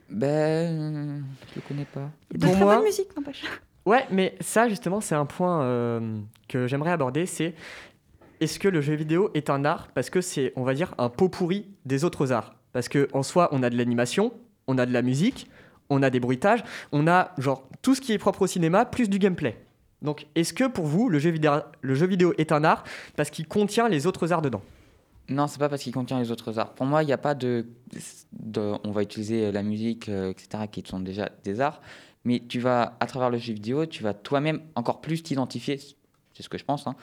Ben, 0.09 1.25
je 1.51 1.57
le 1.57 1.63
connais 1.67 1.87
pas. 1.87 2.11
Il 2.35 2.41
y 2.41 2.45
a 2.45 2.47
de 2.47 2.47
Pour 2.47 2.53
très 2.55 2.65
moi- 2.65 2.75
bonne 2.77 2.85
musique, 2.85 3.17
n'empêche. 3.17 3.45
Ouais, 3.87 4.05
mais 4.11 4.35
ça, 4.41 4.69
justement, 4.69 5.01
c'est 5.01 5.15
un 5.15 5.25
point 5.25 5.63
euh, 5.63 6.19
que 6.49 6.67
j'aimerais 6.67 6.91
aborder, 6.91 7.25
c'est 7.25 7.55
est-ce 8.41 8.59
que 8.59 8.69
le 8.69 8.81
jeu 8.83 8.95
vidéo 8.95 9.31
est 9.35 9.49
un 9.49 9.65
art 9.65 9.89
Parce 9.95 10.11
que 10.11 10.21
c'est, 10.21 10.53
on 10.55 10.65
va 10.65 10.75
dire, 10.75 10.95
un 10.99 11.09
pot 11.09 11.29
pourri 11.31 11.67
des 11.87 12.05
autres 12.05 12.31
arts? 12.31 12.55
Parce 12.73 12.89
que 12.89 13.09
en 13.15 13.23
soi, 13.23 13.49
on 13.53 13.63
a 13.63 13.71
de 13.71 13.77
l'animation, 13.77 14.33
on 14.67 14.77
a 14.79 14.85
de 14.85 14.93
la 14.93 15.01
musique, 15.03 15.49
on 15.89 16.03
a 16.03 16.11
des 16.11 16.21
bruitages, 16.21 16.63
on 16.93 17.07
a 17.07 17.33
genre 17.39 17.67
tout 17.81 17.95
ce 17.95 18.01
qui 18.03 18.13
est 18.13 18.19
propre 18.19 18.43
au 18.43 18.47
cinéma, 18.47 18.85
plus 18.85 19.09
du 19.09 19.19
gameplay. 19.19 19.57
Donc, 20.03 20.27
est-ce 20.35 20.53
que 20.53 20.65
pour 20.65 20.85
vous, 20.87 21.09
le 21.09 21.19
jeu 21.19 21.31
vidéo, 21.31 21.53
le 21.81 21.95
jeu 21.95 22.07
vidéo 22.07 22.35
est 22.37 22.53
un 22.53 22.65
art 22.65 22.85
parce 23.17 23.31
qu'il 23.31 23.47
contient 23.49 23.89
les 23.89 24.07
autres 24.07 24.31
arts 24.33 24.43
dedans? 24.43 24.63
Non, 25.29 25.47
c'est 25.47 25.59
pas 25.59 25.69
parce 25.69 25.83
qu'il 25.83 25.93
contient 25.95 26.19
les 26.19 26.31
autres 26.31 26.59
arts. 26.59 26.73
Pour 26.75 26.85
moi, 26.87 27.03
il 27.03 27.07
n'y 27.07 27.13
a 27.13 27.19
pas 27.19 27.35
de, 27.35 27.67
de- 28.33 28.73
On 28.85 28.91
va 28.91 29.03
utiliser 29.03 29.53
la 29.53 29.63
musique, 29.63 30.09
euh, 30.09 30.31
etc., 30.31 30.65
qui 30.71 30.83
sont 30.87 31.01
déjà 31.01 31.31
des 31.45 31.61
arts. 31.61 31.81
Mais 32.25 32.43
tu 32.49 32.61
vas, 32.61 32.97
à 33.01 33.07
travers 33.07 33.31
le 33.31 33.39
jeu 33.39 33.53
vidéo, 33.53 33.87
tu 33.87 34.03
vas 34.03 34.15
toi-même 34.15 34.61
encore 34.75 35.01
plus 35.01 35.23
t'identifier, 35.23 35.79
c'est 36.35 36.43
ce 36.43 36.49
que 36.49 36.59
je 36.59 36.65
pense, 36.65 36.87
hein, 36.87 36.95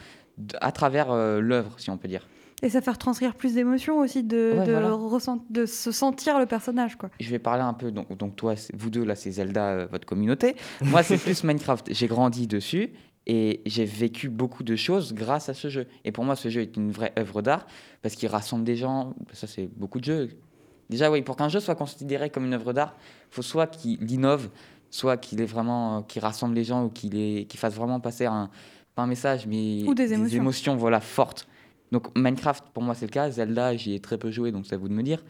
à 0.61 0.71
travers 0.71 1.11
euh, 1.11 1.39
l'œuvre, 1.41 1.73
si 1.77 1.89
on 1.89 1.97
peut 1.97 2.07
dire. 2.07 2.25
Et 2.61 2.69
ça 2.69 2.81
fait 2.81 2.93
transcrire 2.95 3.35
plus 3.35 3.53
d'émotions 3.53 3.99
aussi, 3.99 4.21
de, 4.23 4.55
Ouais, 4.57 4.65
de, 4.65 4.71
voilà. 4.71 4.91
ressent- 4.91 5.43
de 5.49 5.65
se 5.65 5.91
sentir 5.91 6.39
le 6.39 6.45
personnage. 6.45 6.97
quoi. 6.97 7.09
Je 7.19 7.29
vais 7.29 7.39
parler 7.39 7.63
un 7.63 7.73
peu, 7.73 7.89
donc, 7.91 8.15
donc 8.17 8.35
toi, 8.35 8.53
vous 8.73 8.89
deux, 8.89 9.05
là, 9.05 9.15
c'est 9.15 9.31
Zelda, 9.31 9.65
euh, 9.65 9.87
votre 9.89 10.05
communauté. 10.05 10.55
Moi, 10.81 11.01
c'est 11.03 11.17
plus 11.23 11.43
Minecraft. 11.45 11.87
J'ai 11.93 12.07
grandi 12.07 12.47
dessus 12.47 12.91
et 13.31 13.61
j'ai 13.67 13.85
vécu 13.85 14.27
beaucoup 14.27 14.63
de 14.63 14.75
choses 14.75 15.13
grâce 15.13 15.49
à 15.49 15.53
ce 15.53 15.69
jeu. 15.69 15.85
Et 16.03 16.11
pour 16.11 16.25
moi, 16.25 16.35
ce 16.35 16.49
jeu 16.49 16.61
est 16.61 16.75
une 16.75 16.89
vraie 16.89 17.13
œuvre 17.15 17.43
d'art 17.43 17.67
parce 18.01 18.15
qu'il 18.15 18.27
rassemble 18.27 18.63
des 18.63 18.75
gens. 18.75 19.13
Ça, 19.33 19.45
c'est 19.45 19.69
beaucoup 19.77 19.99
de 19.99 20.05
jeux. 20.05 20.29
Déjà, 20.89 21.11
oui, 21.11 21.21
pour 21.21 21.35
qu'un 21.35 21.47
jeu 21.47 21.59
soit 21.59 21.75
considéré 21.75 22.31
comme 22.31 22.45
une 22.45 22.55
œuvre 22.55 22.73
d'art, 22.73 22.95
il 23.31 23.35
faut 23.35 23.43
soit 23.43 23.67
qu'il 23.67 24.11
innove, 24.11 24.49
soit 24.89 25.17
qu'il 25.17 25.39
est 25.41 25.45
vraiment, 25.45 26.01
qu'il 26.01 26.23
rassemble 26.23 26.55
les 26.55 26.63
gens 26.63 26.85
ou 26.85 26.89
qu'il 26.89 27.15
est, 27.19 27.45
qu'il 27.45 27.59
fasse 27.59 27.75
vraiment 27.75 27.99
passer 27.99 28.25
un, 28.25 28.49
pas 28.95 29.03
un 29.03 29.07
message, 29.07 29.45
mais 29.45 29.83
Ou 29.85 29.93
des 29.93 30.11
émotions. 30.35 30.75
voilà, 30.75 30.99
fortes. 30.99 31.47
Donc 31.91 32.07
Minecraft, 32.17 32.63
pour 32.73 32.81
moi, 32.81 32.95
c'est 32.95 33.05
le 33.05 33.11
cas. 33.11 33.29
Zelda, 33.29 33.75
j'y 33.75 33.93
ai 33.93 33.99
très 33.99 34.17
peu 34.17 34.31
joué, 34.31 34.51
donc 34.51 34.65
c'est 34.65 34.73
à 34.73 34.79
vous 34.79 34.89
de 34.89 34.93
me 34.95 35.03
dire. 35.03 35.23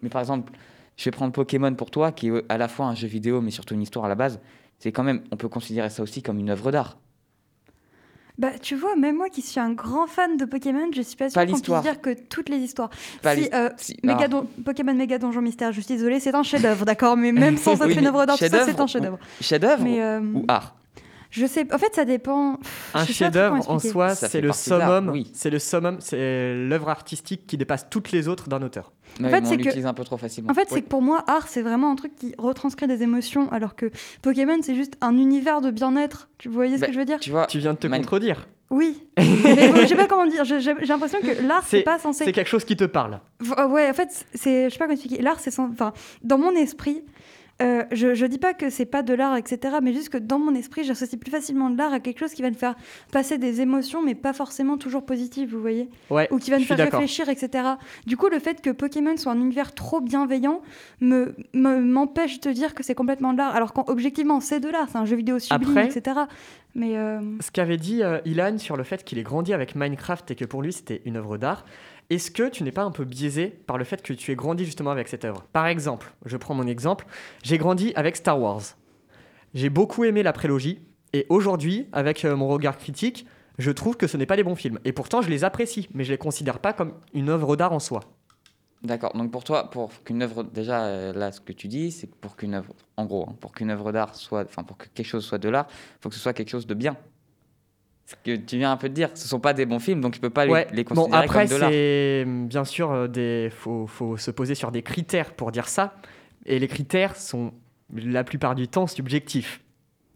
Mais 0.00 0.10
par 0.10 0.20
exemple, 0.20 0.52
je 0.96 1.04
vais 1.06 1.10
prendre 1.10 1.32
Pokémon 1.32 1.74
pour 1.74 1.90
toi, 1.90 2.12
qui 2.12 2.28
est 2.28 2.44
à 2.48 2.56
la 2.56 2.68
fois 2.68 2.86
un 2.86 2.94
jeu 2.94 3.08
vidéo, 3.08 3.40
mais 3.40 3.50
surtout 3.50 3.74
une 3.74 3.82
histoire 3.82 4.04
à 4.04 4.08
la 4.08 4.14
base. 4.14 4.38
C'est 4.78 4.92
quand 4.92 5.02
même, 5.02 5.22
on 5.32 5.36
peut 5.36 5.48
considérer 5.48 5.90
ça 5.90 6.04
aussi 6.04 6.22
comme 6.22 6.38
une 6.38 6.50
œuvre 6.50 6.70
d'art. 6.70 6.98
Bah, 8.38 8.50
tu 8.60 8.74
vois, 8.76 8.96
même 8.96 9.16
moi 9.16 9.28
qui 9.28 9.42
suis 9.42 9.60
un 9.60 9.72
grand 9.72 10.06
fan 10.06 10.36
de 10.38 10.44
Pokémon, 10.46 10.88
je 10.94 11.02
suis 11.02 11.16
pas 11.16 11.28
sûre 11.28 11.40
qu'on 11.44 11.60
puisse 11.60 11.82
dire 11.82 12.00
que 12.00 12.10
toutes 12.28 12.48
les 12.48 12.58
histoires. 12.58 12.88
Pas 13.22 13.36
si, 13.36 13.48
euh, 13.52 13.68
si- 13.76 13.98
ah. 14.08 14.18
Pokémon 14.64 14.94
Méga 14.94 15.18
Donjon 15.18 15.42
Mystère, 15.42 15.70
je 15.72 15.80
suis 15.82 15.94
désolée, 15.94 16.18
c'est 16.18 16.34
un 16.34 16.42
chef-d'œuvre, 16.42 16.84
d'accord 16.86 17.16
Mais 17.16 17.30
même 17.32 17.58
sans 17.58 17.74
être 17.82 17.86
Oui, 17.86 17.94
une 17.94 18.06
œuvre 18.06 18.24
d'art, 18.24 18.38
ça, 18.38 18.48
c'est 18.48 18.80
un 18.80 18.84
ou- 18.84 18.88
chef-d'œuvre. 18.88 19.18
Chef-d'œuvre 19.40 19.82
Mais 19.84 20.00
euh, 20.02 20.20
ou 20.20 20.44
art 20.48 20.74
Je 21.32 21.46
sais. 21.46 21.66
En 21.74 21.78
fait, 21.78 21.92
ça 21.94 22.04
dépend. 22.04 22.58
Un 22.94 23.04
chef-d'œuvre 23.06 23.68
en 23.68 23.78
soi, 23.78 24.14
c'est 24.14 24.28
fait 24.28 24.40
le 24.40 24.52
summum. 24.52 25.08
oui. 25.08 25.30
C'est 25.34 25.50
le 25.50 25.58
summum, 25.58 25.96
c'est 25.98 26.54
l'œuvre 26.54 26.90
artistique 26.90 27.46
qui 27.46 27.56
dépasse 27.56 27.88
toutes 27.90 28.12
les 28.12 28.28
autres 28.28 28.48
d'un 28.48 28.62
auteur. 28.62 28.92
Mais 29.18 29.30
fait, 29.30 29.40
on 29.42 29.48
c'est 29.48 29.56
que- 29.56 29.62
l'utilise 29.64 29.86
un 29.86 29.94
peu 29.94 30.04
trop 30.04 30.16
facilement. 30.18 30.50
En 30.50 30.54
fait, 30.54 30.68
c'est 30.68 30.82
que 30.82 30.88
pour 30.88 31.02
moi, 31.02 31.24
art, 31.26 31.48
c'est 31.48 31.62
vraiment 31.62 31.90
un 31.90 31.96
truc 31.96 32.14
qui 32.14 32.34
retranscrit 32.38 32.86
des 32.86 33.02
émotions, 33.02 33.50
alors 33.50 33.74
que 33.76 33.90
Pokémon, 34.22 34.58
c'est 34.62 34.74
juste 34.74 34.94
un 35.00 35.16
univers 35.16 35.60
de 35.62 35.70
bien-être. 35.70 36.28
Tu 36.38 36.48
voyez 36.48 36.76
ce 36.76 36.80
Bah, 36.82 36.86
que 36.88 36.92
je 36.92 36.98
veux 36.98 37.04
dire 37.04 37.18
tu 37.20 37.30
vois, 37.30 37.46
Tu 37.46 37.58
viens 37.58 37.72
de 37.74 37.78
te 37.78 37.86
contredire. 37.88 38.46
Oui. 38.70 39.06
Mais 39.18 39.68
bon, 39.68 39.80
je 39.82 39.86
sais 39.86 39.96
pas 39.96 40.06
comment 40.06 40.26
dire. 40.26 40.44
J'ai 40.44 40.74
l'impression 40.86 41.20
que 41.20 41.46
l'art, 41.46 41.62
c'est 41.66 41.82
pas 41.82 41.98
censé. 41.98 42.24
C'est 42.24 42.32
quelque 42.32 42.48
chose 42.48 42.64
qui 42.64 42.74
te 42.76 42.84
parle. 42.84 43.20
V- 43.40 43.52
Ouais, 43.68 43.90
en 43.90 43.92
fait, 43.92 44.08
c'est, 44.34 44.64
je 44.64 44.72
sais 44.72 44.78
pas 44.78 44.84
comment 44.86 44.94
expliquer. 44.94 45.20
L'art, 45.22 45.40
c'est 45.40 45.50
sans... 45.50 45.70
enfin, 45.70 45.92
dans 46.22 46.38
mon 46.38 46.52
esprit, 46.52 47.02
euh, 47.62 47.84
je, 47.92 48.14
je 48.14 48.26
dis 48.26 48.38
pas 48.38 48.54
que 48.54 48.68
c'est 48.70 48.84
pas 48.86 49.02
de 49.02 49.14
l'art, 49.14 49.36
etc., 49.36 49.76
mais 49.82 49.92
juste 49.92 50.08
que 50.10 50.18
dans 50.18 50.38
mon 50.38 50.54
esprit, 50.54 50.84
j'associe 50.84 51.18
plus 51.20 51.30
facilement 51.30 51.70
de 51.70 51.78
l'art 51.78 51.92
à 51.92 52.00
quelque 52.00 52.18
chose 52.18 52.32
qui 52.34 52.42
va 52.42 52.50
me 52.50 52.54
faire 52.56 52.74
passer 53.12 53.38
des 53.38 53.60
émotions, 53.60 54.02
mais 54.02 54.14
pas 54.14 54.32
forcément 54.32 54.76
toujours 54.78 55.04
positives, 55.06 55.50
vous 55.52 55.60
voyez, 55.60 55.88
Ouais. 56.10 56.28
ou 56.30 56.38
qui 56.38 56.50
va 56.50 56.58
me 56.58 56.64
faire 56.64 56.76
réfléchir, 56.78 57.28
etc. 57.28 57.64
Du 58.06 58.16
coup, 58.16 58.28
le 58.28 58.38
fait 58.38 58.60
que 58.60 58.70
Pokémon 58.70 59.16
soit 59.16 59.32
un 59.32 59.40
univers 59.40 59.74
trop 59.74 60.00
bienveillant 60.00 60.60
me, 61.00 61.34
me- 61.54 61.80
m'empêche 61.80 62.40
de 62.40 62.50
dire 62.52 62.74
que 62.74 62.82
c'est 62.82 62.94
complètement 62.94 63.32
de 63.32 63.38
l'art, 63.38 63.54
alors 63.56 63.72
qu'objectivement, 63.72 64.40
c'est 64.40 64.60
de 64.60 64.68
l'art, 64.68 64.88
c'est 64.90 64.98
un 64.98 65.04
jeu 65.06 65.16
vidéo 65.16 65.38
sublime, 65.38 65.70
Après- 65.78 65.86
etc. 65.86 66.20
Mais 66.74 66.96
euh, 66.96 67.20
Ce 67.40 67.50
qu'avait 67.50 67.76
dit 67.76 68.02
euh, 68.02 68.18
Ilan 68.24 68.56
sur 68.58 68.76
le 68.78 68.82
fait 68.84 69.04
qu'il 69.04 69.18
ait 69.18 69.22
grandi 69.22 69.52
avec 69.52 69.74
Minecraft 69.74 70.30
et 70.30 70.34
que 70.34 70.46
pour 70.46 70.62
lui 70.62 70.72
c'était 70.72 71.02
une 71.04 71.16
œuvre 71.18 71.36
d'art, 71.36 71.66
est-ce 72.14 72.30
que 72.30 72.48
tu 72.48 72.62
n'es 72.62 72.72
pas 72.72 72.82
un 72.82 72.90
peu 72.90 73.04
biaisé 73.04 73.46
par 73.46 73.78
le 73.78 73.84
fait 73.84 74.02
que 74.02 74.12
tu 74.12 74.30
aies 74.30 74.36
grandi 74.36 74.64
justement 74.64 74.90
avec 74.90 75.08
cette 75.08 75.24
œuvre? 75.24 75.44
Par 75.52 75.66
exemple, 75.66 76.12
je 76.26 76.36
prends 76.36 76.54
mon 76.54 76.66
exemple, 76.66 77.06
j'ai 77.42 77.58
grandi 77.58 77.92
avec 77.96 78.16
Star 78.16 78.40
Wars. 78.40 78.62
J'ai 79.54 79.70
beaucoup 79.70 80.04
aimé 80.04 80.22
la 80.22 80.32
prélogie 80.32 80.80
et 81.12 81.26
aujourd'hui, 81.28 81.88
avec 81.92 82.24
euh, 82.24 82.36
mon 82.36 82.48
regard 82.48 82.78
critique, 82.78 83.26
je 83.58 83.70
trouve 83.70 83.96
que 83.96 84.06
ce 84.06 84.16
n'est 84.16 84.26
pas 84.26 84.36
des 84.36 84.44
bons 84.44 84.54
films. 84.54 84.78
Et 84.84 84.92
pourtant, 84.92 85.22
je 85.22 85.28
les 85.28 85.44
apprécie, 85.44 85.88
mais 85.92 86.04
je 86.04 86.10
les 86.10 86.18
considère 86.18 86.58
pas 86.58 86.72
comme 86.72 86.94
une 87.12 87.28
œuvre 87.28 87.56
d'art 87.56 87.72
en 87.72 87.80
soi. 87.80 88.00
D'accord. 88.82 89.12
Donc 89.14 89.30
pour 89.30 89.44
toi, 89.44 89.70
pour 89.70 89.90
qu'une 90.02 90.22
œuvre, 90.22 90.42
déjà 90.42 90.84
euh, 90.86 91.12
là, 91.12 91.30
ce 91.30 91.40
que 91.40 91.52
tu 91.52 91.68
dis, 91.68 91.92
c'est 91.92 92.12
pour 92.12 92.34
qu'une 92.34 92.54
œuvre, 92.54 92.74
en 92.96 93.06
gros, 93.06 93.26
hein, 93.28 93.36
pour 93.40 93.52
qu'une 93.52 93.70
œuvre 93.70 93.92
d'art 93.92 94.16
soit, 94.16 94.42
enfin 94.42 94.64
pour 94.64 94.76
que 94.76 94.86
quelque 94.92 95.06
chose 95.06 95.24
soit 95.24 95.38
de 95.38 95.48
l'art, 95.48 95.66
il 95.70 96.02
faut 96.02 96.08
que 96.08 96.14
ce 96.14 96.20
soit 96.20 96.32
quelque 96.32 96.50
chose 96.50 96.66
de 96.66 96.74
bien. 96.74 96.96
Ce 98.06 98.14
que 98.24 98.36
tu 98.36 98.58
viens 98.58 98.72
un 98.72 98.76
peu 98.76 98.88
de 98.88 98.94
dire, 98.94 99.10
ce 99.14 99.26
sont 99.28 99.40
pas 99.40 99.54
des 99.54 99.64
bons 99.64 99.78
films, 99.78 100.00
donc 100.00 100.12
tu 100.14 100.20
peux 100.20 100.28
pas 100.30 100.44
les- 100.44 100.52
Ouais. 100.52 100.66
les, 100.72 100.84
Bon, 100.84 100.94
considérer 101.02 101.22
après, 101.24 101.46
comme 101.48 101.58
de 101.58 101.62
c'est 101.70 102.24
bien 102.26 102.64
sûr 102.64 102.90
euh, 102.90 103.06
des. 103.08 103.48
Faut, 103.50 103.86
faut 103.86 104.16
se 104.16 104.30
poser 104.30 104.54
sur 104.54 104.70
des 104.72 104.82
critères 104.82 105.32
pour 105.34 105.52
dire 105.52 105.68
ça. 105.68 105.94
Et 106.44 106.58
les 106.58 106.68
critères 106.68 107.16
sont 107.16 107.52
la 107.94 108.24
plupart 108.24 108.54
du 108.54 108.68
temps 108.68 108.86
subjectifs. 108.86 109.60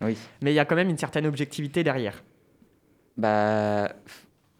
Oui. 0.02 0.16
Mais 0.42 0.52
il 0.52 0.54
y 0.54 0.58
a 0.58 0.64
quand 0.64 0.74
même 0.76 0.90
une 0.90 0.98
certaine 0.98 1.26
objectivité 1.26 1.84
derrière. 1.84 2.22
Bah, 3.16 3.92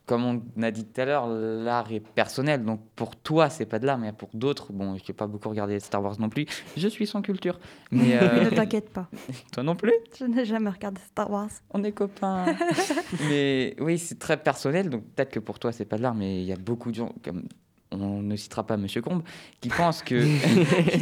comme 0.07 0.25
on 0.57 0.63
a 0.63 0.71
dit 0.71 0.85
tout 0.85 1.01
à 1.01 1.05
l'heure, 1.05 1.27
l'art 1.27 1.91
est 1.93 2.01
personnel. 2.01 2.65
Donc 2.65 2.81
pour 2.95 3.17
toi, 3.17 3.51
c'est 3.51 3.67
pas 3.67 3.81
de 3.81 3.87
l'art, 3.87 3.99
mais 3.99 4.13
pour 4.13 4.31
d'autres, 4.35 4.73
bon, 4.73 4.97
je 4.97 5.03
n'ai 5.07 5.15
pas 5.15 5.27
beaucoup 5.27 5.49
regardé 5.49 5.81
Star 5.81 6.03
Wars 6.03 6.15
non 6.21 6.29
plus. 6.29 6.47
Je 6.77 6.87
suis 6.87 7.09
sans 7.09 7.23
culture. 7.23 7.59
Mais 7.91 8.17
euh, 8.23 8.45
ne 8.45 8.51
t'inquiète 8.51 8.91
pas, 8.91 9.09
toi 9.53 9.65
non 9.65 9.75
plus, 9.75 9.93
je 10.19 10.25
n'ai 10.25 10.45
jamais 10.45 10.71
regardé 10.71 11.01
Star 11.09 11.29
Wars. 11.29 11.51
on 11.71 11.83
est 11.83 11.93
copains. 11.93 12.47
mais 13.29 13.75
oui, 13.81 13.99
c'est 13.99 14.19
très 14.19 14.37
personnel. 14.37 14.91
Donc 14.91 15.03
peut-être 15.15 15.33
que 15.33 15.41
pour 15.41 15.59
toi, 15.59 15.73
c'est 15.73 15.85
pas 15.85 15.97
de 15.97 16.03
l'art, 16.03 16.15
mais 16.15 16.41
il 16.41 16.47
y 16.47 16.53
a 16.53 16.57
beaucoup 16.57 16.91
de 16.93 16.97
gens, 16.97 17.13
comme 17.25 17.43
on 17.91 18.23
ne 18.23 18.37
citera 18.37 18.65
pas 18.65 18.77
Monsieur 18.77 19.03
Combe, 19.03 19.23
qui 19.61 19.71
pensent 19.71 20.03
que. 20.03 20.15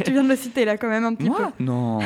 tu 0.03 0.11
viens 0.11 0.23
de 0.23 0.29
le 0.29 0.35
citer 0.35 0.65
là 0.65 0.77
quand 0.77 0.89
même 0.89 1.03
un 1.03 1.13
petit 1.13 1.29
Moi? 1.29 1.51
Non. 1.59 1.99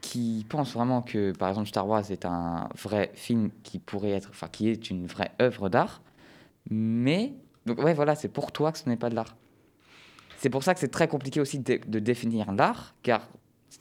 qui 0.00 0.46
pensent 0.48 0.72
vraiment 0.72 1.02
que, 1.02 1.32
par 1.32 1.48
exemple, 1.48 1.66
Star 1.66 1.88
Wars 1.88 2.08
est 2.10 2.26
un 2.26 2.68
vrai 2.80 3.10
film 3.14 3.50
qui 3.64 3.80
pourrait 3.80 4.10
être, 4.10 4.28
enfin, 4.30 4.48
qui 4.50 4.68
est 4.68 4.90
une 4.90 5.06
vraie 5.06 5.32
œuvre 5.40 5.68
d'art. 5.68 6.00
Mais, 6.70 7.32
donc, 7.66 7.82
ouais, 7.82 7.94
voilà, 7.94 8.14
c'est 8.14 8.28
pour 8.28 8.52
toi 8.52 8.72
que 8.72 8.78
ce 8.78 8.88
n'est 8.88 8.96
pas 8.96 9.10
de 9.10 9.14
l'art. 9.14 9.36
C'est 10.38 10.50
pour 10.50 10.62
ça 10.62 10.74
que 10.74 10.80
c'est 10.80 10.88
très 10.88 11.08
compliqué 11.08 11.40
aussi 11.40 11.58
de, 11.58 11.80
de 11.86 11.98
définir 11.98 12.52
l'art, 12.52 12.94
car 13.02 13.28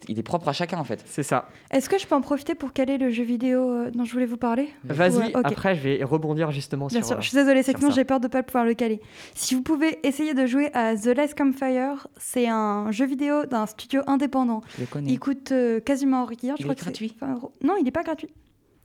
il 0.08 0.20
est 0.20 0.24
propre 0.24 0.48
à 0.50 0.54
chacun, 0.54 0.78
en 0.80 0.84
fait. 0.84 1.04
C'est 1.08 1.24
ça. 1.24 1.50
Est-ce 1.72 1.90
que 1.90 1.98
je 1.98 2.06
peux 2.06 2.14
en 2.16 2.22
profiter 2.22 2.56
pour 2.56 2.74
caler 2.74 2.98
le 2.98 3.10
jeu 3.10 3.24
vidéo 3.24 3.70
euh, 3.72 3.92
dont 3.92 4.06
je 4.06 4.12
voulais 4.14 4.26
vous 4.26 4.38
parler? 4.38 4.70
Vas-y, 4.84 5.18
Ouais, 5.18 5.28
ok. 5.36 5.42
après, 5.46 5.76
je 5.76 5.82
vais 5.82 6.04
rebondir 6.04 6.52
justement 6.52 6.88
Bien 6.88 7.00
sur. 7.00 7.08
sûr, 7.08 7.18
euh, 7.18 7.22
je 7.22 7.28
suis 7.30 7.36
désolée, 7.38 7.64
c'est 7.64 7.74
que 7.74 7.80
ça. 7.80 7.90
j'ai 7.92 8.06
peur 8.06 8.20
de 8.20 8.28
pas 8.28 8.44
pouvoir 8.44 8.66
le 8.66 8.74
caler. 8.74 9.02
Si 9.34 9.56
vous 9.56 9.62
pouvez 9.64 10.00
essayer 10.06 10.34
de 10.34 10.46
jouer 10.46 10.72
à 10.76 10.96
The 10.96 11.08
Last 11.08 11.38
Campfire, 11.38 12.08
c'est 12.18 12.48
un 12.48 12.92
jeu 12.92 13.06
vidéo 13.06 13.46
d'un 13.46 13.66
studio 13.66 14.02
indépendant. 14.08 14.62
Je 14.76 14.82
le 14.82 14.88
connais. 14.88 15.12
Il 15.12 15.20
coûte 15.20 15.52
euh, 15.52 15.80
quasiment 15.80 16.26
rien. 16.26 16.56
Je 16.58 16.62
Il 16.62 16.64
crois 16.66 16.74
est 16.74 16.76
que 16.76 16.82
c'est 16.82 16.86
gratuit 16.92 17.16
20 17.20 17.34
euros. 17.36 17.52
Non, 17.64 17.76
il 17.80 17.84
n'est 17.84 17.92
pas 17.92 18.04
gratuit. 18.04 18.30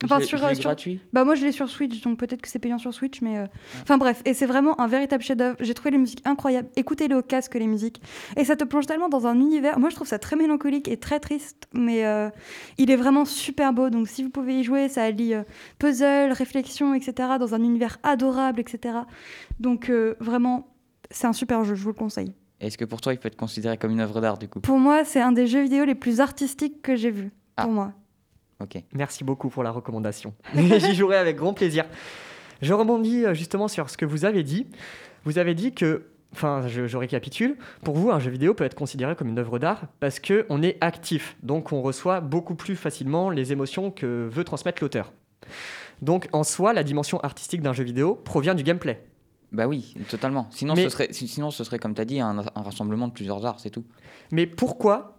Enfin, 0.04 0.20
sur, 0.20 0.44
euh, 0.44 0.54
sur- 0.54 0.64
gratuit. 0.64 1.00
Bah 1.12 1.24
moi 1.24 1.34
je 1.34 1.44
l'ai 1.44 1.52
sur 1.52 1.68
Switch, 1.68 2.00
donc 2.02 2.18
peut-être 2.18 2.40
que 2.42 2.48
c'est 2.48 2.58
payant 2.58 2.78
sur 2.78 2.92
Switch, 2.94 3.20
mais... 3.20 3.38
euh, 3.38 3.46
Enfin 3.82 3.98
bref, 3.98 4.22
et 4.24 4.34
c'est 4.34 4.46
vraiment 4.46 4.80
un 4.80 4.86
véritable 4.86 5.22
chef-d'œuvre. 5.22 5.56
J'ai 5.60 5.74
trouvé 5.74 5.90
les 5.92 5.98
musiques 5.98 6.22
incroyables. 6.24 6.68
Écoutez-les 6.76 7.14
au 7.14 7.22
casque, 7.22 7.54
les 7.54 7.66
musiques. 7.66 8.00
Et 8.36 8.44
ça 8.44 8.56
te 8.56 8.64
plonge 8.64 8.86
tellement 8.86 9.08
dans 9.08 9.26
un 9.26 9.34
univers... 9.38 9.78
Moi 9.78 9.90
je 9.90 9.94
trouve 9.96 10.08
ça 10.08 10.18
très 10.18 10.36
mélancolique 10.36 10.88
et 10.88 10.96
très 10.96 11.20
triste, 11.20 11.68
mais 11.72 12.04
euh, 12.04 12.30
il 12.78 12.90
est 12.90 12.96
vraiment 12.96 13.24
super 13.24 13.72
beau. 13.72 13.90
Donc 13.90 14.08
si 14.08 14.22
vous 14.22 14.30
pouvez 14.30 14.60
y 14.60 14.64
jouer, 14.64 14.88
ça 14.88 15.04
allie 15.04 15.34
euh, 15.34 15.42
puzzle, 15.78 16.32
réflexion, 16.32 16.94
etc. 16.94 17.30
dans 17.38 17.54
un 17.54 17.62
univers 17.62 17.98
adorable, 18.02 18.60
etc. 18.60 18.94
Donc 19.60 19.90
euh, 19.90 20.14
vraiment, 20.20 20.68
c'est 21.10 21.26
un 21.26 21.32
super 21.32 21.64
jeu, 21.64 21.74
je 21.74 21.82
vous 21.82 21.90
le 21.90 21.94
conseille. 21.94 22.32
Est-ce 22.60 22.78
que 22.78 22.84
pour 22.84 23.00
toi, 23.00 23.12
il 23.12 23.18
peut 23.18 23.26
être 23.26 23.36
considéré 23.36 23.76
comme 23.76 23.90
une 23.90 24.00
œuvre 24.00 24.20
d'art, 24.20 24.38
du 24.38 24.46
coup? 24.48 24.60
Pour 24.60 24.78
moi, 24.78 25.04
c'est 25.04 25.20
un 25.20 25.32
des 25.32 25.48
jeux 25.48 25.62
vidéo 25.62 25.84
les 25.84 25.96
plus 25.96 26.20
artistiques 26.20 26.80
que 26.80 26.94
j'ai 26.94 27.10
vu. 27.10 27.32
Ah. 27.56 27.64
Pour 27.64 27.72
moi. 27.72 27.92
Merci 28.92 29.24
beaucoup 29.24 29.48
pour 29.48 29.62
la 29.62 29.70
recommandation. 29.70 30.34
J'y 30.54 30.94
jouerai 30.94 31.16
avec 31.16 31.36
grand 31.36 31.54
plaisir. 31.54 31.84
Je 32.60 32.72
rebondis 32.72 33.24
euh, 33.24 33.34
justement 33.34 33.68
sur 33.68 33.90
ce 33.90 33.96
que 33.96 34.04
vous 34.04 34.24
avez 34.24 34.42
dit. 34.42 34.66
Vous 35.24 35.38
avez 35.38 35.54
dit 35.54 35.72
que, 35.74 36.06
enfin, 36.32 36.66
je, 36.68 36.86
je 36.86 36.96
récapitule. 36.96 37.56
Pour 37.84 37.96
vous, 37.96 38.10
un 38.10 38.18
jeu 38.20 38.30
vidéo 38.30 38.54
peut 38.54 38.64
être 38.64 38.74
considéré 38.74 39.16
comme 39.16 39.28
une 39.28 39.38
œuvre 39.38 39.58
d'art 39.58 39.82
parce 40.00 40.20
que 40.20 40.46
on 40.48 40.62
est 40.62 40.76
actif, 40.80 41.36
donc 41.42 41.72
on 41.72 41.82
reçoit 41.82 42.20
beaucoup 42.20 42.54
plus 42.54 42.76
facilement 42.76 43.30
les 43.30 43.52
émotions 43.52 43.90
que 43.90 44.28
veut 44.30 44.44
transmettre 44.44 44.82
l'auteur. 44.82 45.12
Donc, 46.02 46.28
en 46.32 46.42
soi, 46.44 46.72
la 46.72 46.82
dimension 46.82 47.20
artistique 47.20 47.62
d'un 47.62 47.72
jeu 47.72 47.84
vidéo 47.84 48.14
provient 48.14 48.54
du 48.54 48.62
gameplay. 48.64 49.04
Bah 49.52 49.66
oui, 49.68 49.94
totalement. 50.08 50.46
Sinon, 50.50 50.74
Mais- 50.74 50.84
ce 50.84 50.88
serait, 50.88 51.08
si- 51.12 51.28
sinon, 51.28 51.50
ce 51.50 51.62
serait, 51.62 51.78
comme 51.78 51.94
tu 51.94 52.00
as 52.00 52.04
dit, 52.06 52.20
un, 52.20 52.38
un 52.38 52.62
rassemblement 52.62 53.06
de 53.06 53.12
plusieurs 53.12 53.44
arts, 53.44 53.60
c'est 53.60 53.70
tout. 53.70 53.84
Mais 54.32 54.46
pourquoi 54.46 55.18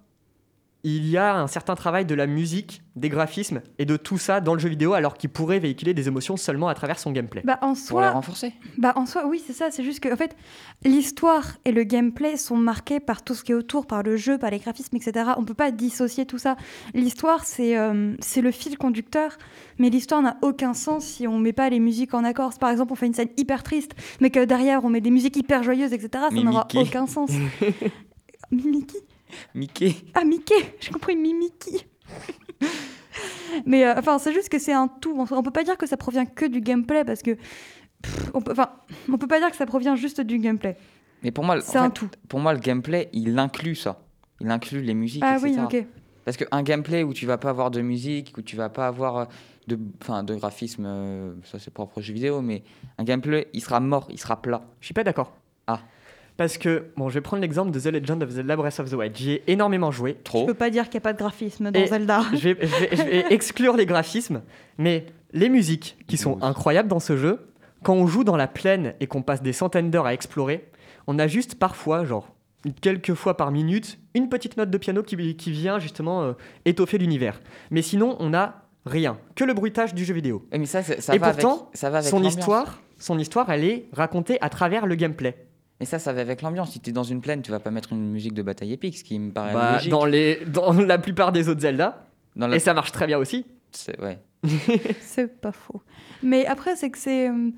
il 0.85 1.07
y 1.09 1.17
a 1.17 1.35
un 1.37 1.47
certain 1.47 1.75
travail 1.75 2.05
de 2.05 2.13
la 2.13 2.27
musique, 2.27 2.81
des 2.97 3.07
graphismes 3.07 3.61
et 3.79 3.85
de 3.85 3.95
tout 3.95 4.17
ça 4.17 4.41
dans 4.41 4.53
le 4.53 4.59
jeu 4.59 4.67
vidéo 4.67 4.93
alors 4.93 5.17
qu'il 5.17 5.29
pourrait 5.29 5.59
véhiculer 5.59 5.93
des 5.93 6.09
émotions 6.09 6.35
seulement 6.35 6.67
à 6.67 6.75
travers 6.75 6.99
son 6.99 7.11
gameplay 7.11 7.41
Bah 7.45 7.57
en 7.61 7.69
Pour 7.69 7.77
soi, 7.77 8.01
les 8.01 8.09
renforcer. 8.09 8.53
Bah 8.77 8.91
en 8.97 9.05
soi, 9.05 9.25
oui, 9.25 9.41
c'est 9.45 9.53
ça. 9.53 9.71
C'est 9.71 9.83
juste 9.83 10.01
que, 10.01 10.13
en 10.13 10.17
fait, 10.17 10.35
l'histoire 10.83 11.53
et 11.63 11.71
le 11.71 11.83
gameplay 11.83 12.35
sont 12.35 12.57
marqués 12.57 12.99
par 12.99 13.23
tout 13.23 13.33
ce 13.33 13.43
qui 13.45 13.53
est 13.53 13.55
autour, 13.55 13.87
par 13.87 14.03
le 14.03 14.17
jeu, 14.17 14.37
par 14.37 14.51
les 14.51 14.59
graphismes, 14.59 14.97
etc. 14.97 15.31
On 15.37 15.45
peut 15.45 15.53
pas 15.53 15.71
dissocier 15.71 16.25
tout 16.25 16.37
ça. 16.37 16.57
L'histoire, 16.93 17.45
c'est 17.45 17.77
euh, 17.77 18.13
c'est 18.19 18.41
le 18.41 18.51
fil 18.51 18.77
conducteur, 18.77 19.37
mais 19.79 19.89
l'histoire 19.89 20.21
n'a 20.21 20.37
aucun 20.41 20.73
sens 20.73 21.05
si 21.05 21.27
on 21.27 21.39
met 21.39 21.53
pas 21.53 21.69
les 21.69 21.79
musiques 21.79 22.13
en 22.13 22.25
accord. 22.25 22.51
Si, 22.51 22.59
par 22.59 22.69
exemple, 22.71 22.91
on 22.91 22.95
fait 22.95 23.07
une 23.07 23.13
scène 23.13 23.29
hyper 23.37 23.63
triste, 23.63 23.93
mais 24.19 24.29
que 24.29 24.43
derrière 24.43 24.83
on 24.83 24.89
met 24.89 25.01
des 25.01 25.11
musiques 25.11 25.37
hyper 25.37 25.63
joyeuses, 25.63 25.93
etc. 25.93 26.25
Ça 26.29 26.43
n'aura 26.43 26.67
aucun 26.75 27.07
sens. 27.07 27.31
Mimiki? 28.51 28.97
Mickey. 29.53 29.95
Ah, 30.13 30.23
Mickey 30.25 30.75
J'ai 30.79 30.91
compris 30.91 31.15
Mimiki. 31.15 31.85
Mais 33.65 33.85
euh, 33.85 33.93
enfin, 33.97 34.17
c'est 34.19 34.33
juste 34.33 34.49
que 34.49 34.59
c'est 34.59 34.73
un 34.73 34.87
tout. 34.87 35.13
On, 35.15 35.25
on 35.35 35.43
peut 35.43 35.51
pas 35.51 35.63
dire 35.63 35.77
que 35.77 35.85
ça 35.85 35.97
provient 35.97 36.25
que 36.25 36.45
du 36.45 36.61
gameplay 36.61 37.03
parce 37.05 37.21
que. 37.21 37.31
pff, 38.01 38.31
on 38.33 38.41
peut, 38.41 38.51
enfin, 38.51 38.69
on 39.11 39.17
peut 39.17 39.27
pas 39.27 39.39
dire 39.39 39.51
que 39.51 39.55
ça 39.57 39.65
provient 39.65 39.95
juste 39.95 40.21
du 40.21 40.39
gameplay. 40.39 40.75
Mais 41.21 41.31
pour 41.31 41.43
moi, 41.43 41.61
C'est 41.61 41.77
un 41.77 41.85
fait, 41.85 41.91
tout. 41.91 42.09
pour 42.27 42.39
moi, 42.39 42.53
le 42.53 42.59
gameplay, 42.59 43.09
il 43.13 43.37
inclut 43.39 43.75
ça. 43.75 44.01
Il 44.41 44.49
inclut 44.49 44.81
les 44.81 44.93
musiques, 44.93 45.23
Ah 45.25 45.37
etc. 45.37 45.55
oui, 45.71 45.79
ok. 45.79 45.85
Parce 46.25 46.37
qu'un 46.37 46.63
gameplay 46.63 47.03
où 47.03 47.13
tu 47.13 47.25
vas 47.25 47.37
pas 47.37 47.49
avoir 47.49 47.69
de 47.69 47.81
musique, 47.81 48.33
où 48.37 48.41
tu 48.41 48.55
vas 48.55 48.69
pas 48.69 48.87
avoir 48.87 49.17
euh, 49.17 49.25
de, 49.67 49.77
enfin, 50.01 50.23
de 50.23 50.35
graphisme, 50.35 50.85
euh, 50.85 51.33
ça 51.43 51.59
c'est 51.59 51.71
propre 51.73 51.97
aux 51.99 52.01
jeux 52.01 52.13
vidéo, 52.13 52.41
mais 52.41 52.63
un 52.97 53.03
gameplay, 53.03 53.47
il 53.53 53.61
sera 53.61 53.79
mort, 53.79 54.07
il 54.09 54.19
sera 54.19 54.41
plat. 54.41 54.63
Je 54.79 54.85
suis 54.87 54.93
pas 54.93 55.03
d'accord. 55.03 55.33
Ah. 55.67 55.79
Parce 56.37 56.57
que, 56.57 56.85
bon, 56.97 57.09
je 57.09 57.13
vais 57.15 57.21
prendre 57.21 57.41
l'exemple 57.41 57.71
de 57.71 57.79
The 57.79 57.85
Legend 57.93 58.23
of 58.23 58.29
Zelda 58.31 58.55
Breath 58.55 58.79
of 58.79 58.89
the 58.89 58.93
Wild. 58.93 59.15
J'y 59.15 59.31
ai 59.33 59.43
énormément 59.47 59.91
joué. 59.91 60.15
Je 60.19 60.23
Trop. 60.23 60.45
peux 60.47 60.53
pas 60.55 60.69
dire 60.71 60.85
qu'il 60.85 60.93
n'y 60.93 60.97
a 60.97 61.01
pas 61.01 61.13
de 61.13 61.19
graphisme 61.19 61.69
dans 61.71 61.79
Et- 61.79 61.87
Zelda. 61.87 62.23
Je 62.33 62.49
vais, 62.49 62.57
je 62.61 62.75
vais- 62.75 62.89
je 62.95 63.01
vais 63.03 63.25
exclure 63.33 63.75
les 63.77 63.85
graphismes, 63.85 64.41
mais 64.79 65.05
les 65.31 65.49
musiques 65.49 65.97
qui 66.07 66.17
sont 66.17 66.33
Oui. 66.33 66.39
incroyables 66.41 66.89
dans 66.89 66.99
ce 66.99 67.17
jeu, 67.17 67.39
quand 67.83 67.93
on 67.93 68.07
joue 68.07 68.23
dans 68.23 68.35
la 68.37 68.47
plaine 68.47 68.95
et 68.99 69.07
qu'on 69.07 69.21
passe 69.21 69.41
des 69.43 69.53
centaines 69.53 69.91
d'heures 69.91 70.05
à 70.07 70.13
explorer, 70.13 70.67
on 71.05 71.19
a 71.19 71.27
juste 71.27 71.55
parfois, 71.55 72.03
genre, 72.05 72.29
quelques 72.81 73.13
fois 73.13 73.35
par 73.37 73.51
minute, 73.51 73.99
une 74.15 74.29
petite 74.29 74.57
note 74.57 74.69
de 74.71 74.77
piano 74.77 75.03
qui, 75.03 75.35
qui 75.35 75.51
vient 75.51 75.77
justement 75.79 76.23
euh, 76.23 76.33
étoffer 76.65 76.97
l'univers. 76.97 77.41
Mais 77.71 77.81
sinon, 77.81 78.15
on 78.19 78.29
n'a 78.29 78.63
rien, 78.85 79.17
que 79.35 79.43
le 79.43 79.53
bruitage 79.53 79.93
du 79.93 80.03
jeu 80.05 80.13
vidéo. 80.13 80.45
Mais 80.51 80.65
ça, 80.65 80.79
Et 80.81 81.17
va 81.19 81.29
pourtant, 81.31 81.53
avec, 81.67 81.77
ça 81.77 81.89
va 81.89 81.97
avec 81.99 82.09
Son 82.09 82.23
histoire, 82.23 82.81
son 82.97 83.19
histoire, 83.19 83.51
elle 83.51 83.65
est 83.65 83.85
racontée 83.91 84.37
à 84.41 84.49
travers 84.49 84.85
le 84.87 84.95
gameplay. 84.95 85.35
Et 85.83 85.85
ça, 85.85 85.99
ça 85.99 86.13
va 86.13 86.21
avec 86.21 86.41
l'ambiance. 86.41 86.71
Si 86.71 86.79
tu 86.79 86.91
es 86.91 86.93
dans 86.93 87.03
une 87.03 87.19
plaine, 87.19 87.41
tu 87.41 87.51
vas 87.51 87.59
pas 87.59 87.69
mettre 87.69 87.91
une 87.91 88.09
musique 88.09 88.33
de 88.33 88.41
bataille 88.41 88.71
épique, 88.71 88.97
ce 88.97 89.03
qui 89.03 89.19
me 89.19 89.31
paraît 89.31 89.53
Bah, 89.53 89.73
logique. 89.73 89.91
dans, 89.91 90.05
les, 90.05 90.39
dans 90.47 90.71
la 90.79 90.97
plupart 90.97 91.33
des 91.33 91.49
autres 91.49 91.59
Zelda, 91.59 92.07
Dans 92.37 92.47
la- 92.47 92.55
et 92.55 92.59
ça 92.59 92.73
marche 92.73 92.93
très 92.93 93.05
bien 93.05 93.17
aussi. 93.17 93.45
c'est- 93.71 93.99
ouais. 94.01 94.17
c'est 95.01 95.41
pas 95.41 95.51
faux. 95.51 95.81
Mais 96.23 96.45
après, 96.45 96.77
c'est 96.77 96.89
que 96.89 96.97
c'est. 96.97 97.29
euh, 97.29 97.49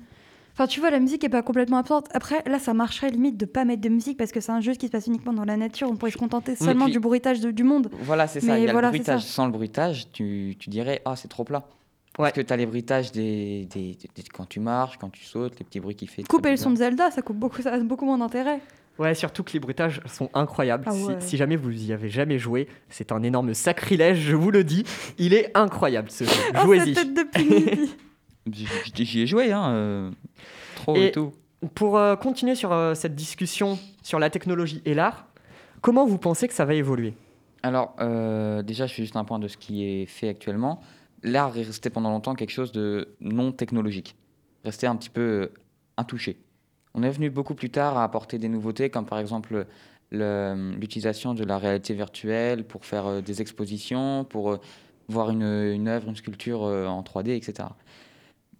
Enfin, 0.54 0.66
tu 0.66 0.80
vois, 0.80 0.90
la 0.90 1.00
musique 1.00 1.22
est 1.22 1.28
pas 1.28 1.42
complètement 1.42 1.76
absente. 1.76 2.08
Après, 2.14 2.42
là, 2.46 2.58
ça 2.58 2.72
marcherait 2.72 3.10
limite 3.10 3.36
de 3.36 3.44
pas 3.44 3.66
mettre 3.66 3.82
de 3.82 3.90
musique 3.90 4.16
parce 4.16 4.32
que 4.32 4.40
c'est 4.40 4.52
un 4.52 4.60
jeu 4.62 4.72
qui 4.72 4.86
se 4.86 4.90
passe 4.90 5.06
uniquement 5.06 5.34
dans 5.34 5.44
la 5.44 5.58
nature. 5.58 5.86
On 5.90 5.96
pourrait 5.96 6.10
se 6.10 6.16
contenter 6.16 6.56
seulement 6.56 6.86
puis- 6.86 6.94
du 6.94 6.98
bruitage 6.98 7.40
de- 7.40 7.50
du 7.50 7.62
monde. 7.62 7.90
Voilà, 8.00 8.26
c'est 8.26 8.40
ça. 8.40 8.54
Mais 8.54 8.62
Il 8.62 8.64
y 8.64 8.68
a 8.68 8.72
voilà, 8.72 8.88
le 8.88 8.92
bruitage. 8.92 9.20
Sans 9.22 9.44
le 9.46 9.52
bruitage, 9.52 10.10
tu, 10.12 10.56
tu 10.58 10.70
dirais, 10.70 11.02
ah, 11.04 11.14
c'est 11.14 11.28
trop 11.28 11.44
plat. 11.44 11.64
Ouais. 12.18 12.24
Parce 12.24 12.32
que 12.32 12.40
tu 12.40 12.52
as 12.52 12.56
les 12.56 12.66
bruitages 12.66 13.12
des, 13.12 13.66
des, 13.66 13.96
des- 14.14 14.22
quand 14.32 14.46
tu 14.48 14.58
marches, 14.60 14.96
quand 14.98 15.10
tu 15.10 15.24
sautes, 15.24 15.58
les 15.58 15.64
petits 15.64 15.80
bruits 15.80 15.94
qu'il 15.96 16.08
fait. 16.08 16.22
Couper 16.22 16.50
le 16.50 16.56
son 16.56 16.70
de 16.70 16.76
Zelda, 16.76 17.10
ça 17.10 17.20
coupe 17.22 17.36
beaucoup, 17.36 17.60
ça 17.60 17.72
a 17.74 17.78
beaucoup 17.80 18.06
moins 18.06 18.16
d'intérêt. 18.18 18.60
Ouais, 18.98 19.14
surtout 19.14 19.42
que 19.42 19.52
les 19.52 19.60
bruitages 19.60 20.00
sont 20.06 20.30
incroyables. 20.32 20.84
Ah 20.86 20.92
Si- 20.92 21.04
ouais. 21.04 21.16
si, 21.20 21.36
jamais 21.36 21.56
vous 21.56 21.70
y 21.70 21.92
avez 21.92 22.08
jamais 22.08 22.38
joué, 22.38 22.68
c'est 22.88 23.12
un 23.12 23.22
énorme 23.22 23.52
sacrilège, 23.52 24.20
je 24.20 24.34
vous 24.34 24.50
le 24.50 24.64
dis. 24.64 24.84
Il 25.18 25.34
est 25.34 25.50
incroyable 25.54 26.10
ce 26.10 26.24
jeu. 26.24 26.30
Oh, 26.54 26.60
Jouez-y. 26.64 26.94
cette 26.94 27.12
tête 27.12 27.14
de 27.14 27.22
Pinky. 27.30 27.94
J'y- 29.04 29.20
ai 29.22 29.26
joué, 29.26 29.52
hein. 29.52 29.68
euh, 29.70 30.10
trop 30.76 30.96
et, 30.96 31.06
Et- 31.08 31.12
tout. 31.12 31.32
Pour 31.74 31.98
euh, 31.98 32.16
continuer 32.16 32.54
sur 32.54 32.72
euh, 32.72 32.94
cette 32.94 33.14
discussion 33.14 33.78
sur 34.02 34.18
la 34.18 34.30
technologie 34.30 34.82
et 34.84 34.94
l'art, 34.94 35.26
comment 35.80 36.06
vous 36.06 36.18
pensez 36.18 36.46
que 36.48 36.54
ça 36.54 36.64
va 36.64 36.74
évoluer? 36.74 37.14
Alors, 37.62 37.96
euh, 38.00 38.62
déjà, 38.62 38.86
je 38.86 38.94
fais 38.94 39.02
juste 39.02 39.16
un 39.16 39.24
point 39.24 39.38
de 39.38 39.48
ce 39.48 39.56
qui 39.56 39.84
est 39.84 40.06
fait 40.06 40.28
actuellement. 40.28 40.80
L'art 41.22 41.56
est 41.56 41.62
resté 41.62 41.90
pendant 41.90 42.10
longtemps 42.10 42.34
quelque 42.34 42.50
chose 42.50 42.72
de 42.72 43.14
non 43.20 43.52
technologique, 43.52 44.16
resté 44.64 44.86
un 44.86 44.96
petit 44.96 45.10
peu 45.10 45.20
euh, 45.20 45.52
intouché. 45.96 46.38
On 46.94 47.02
est 47.02 47.10
venu 47.10 47.30
beaucoup 47.30 47.54
plus 47.54 47.70
tard 47.70 47.96
à 47.98 48.04
apporter 48.04 48.38
des 48.38 48.48
nouveautés, 48.48 48.90
comme 48.90 49.06
par 49.06 49.18
exemple 49.18 49.66
le- 50.10 50.72
l'utilisation 50.78 51.34
de 51.34 51.44
la 51.44 51.58
réalité 51.58 51.94
virtuelle 51.94 52.64
pour 52.64 52.84
faire 52.84 53.06
euh, 53.06 53.20
des 53.20 53.40
expositions, 53.40 54.24
pour 54.24 54.52
euh, 54.52 54.60
voir 55.08 55.30
une, 55.30 55.42
œuvre, 55.88 56.08
une 56.08 56.16
sculpture 56.16 56.62
en 56.62 57.00
3D, 57.02 57.30
etc. 57.30 57.68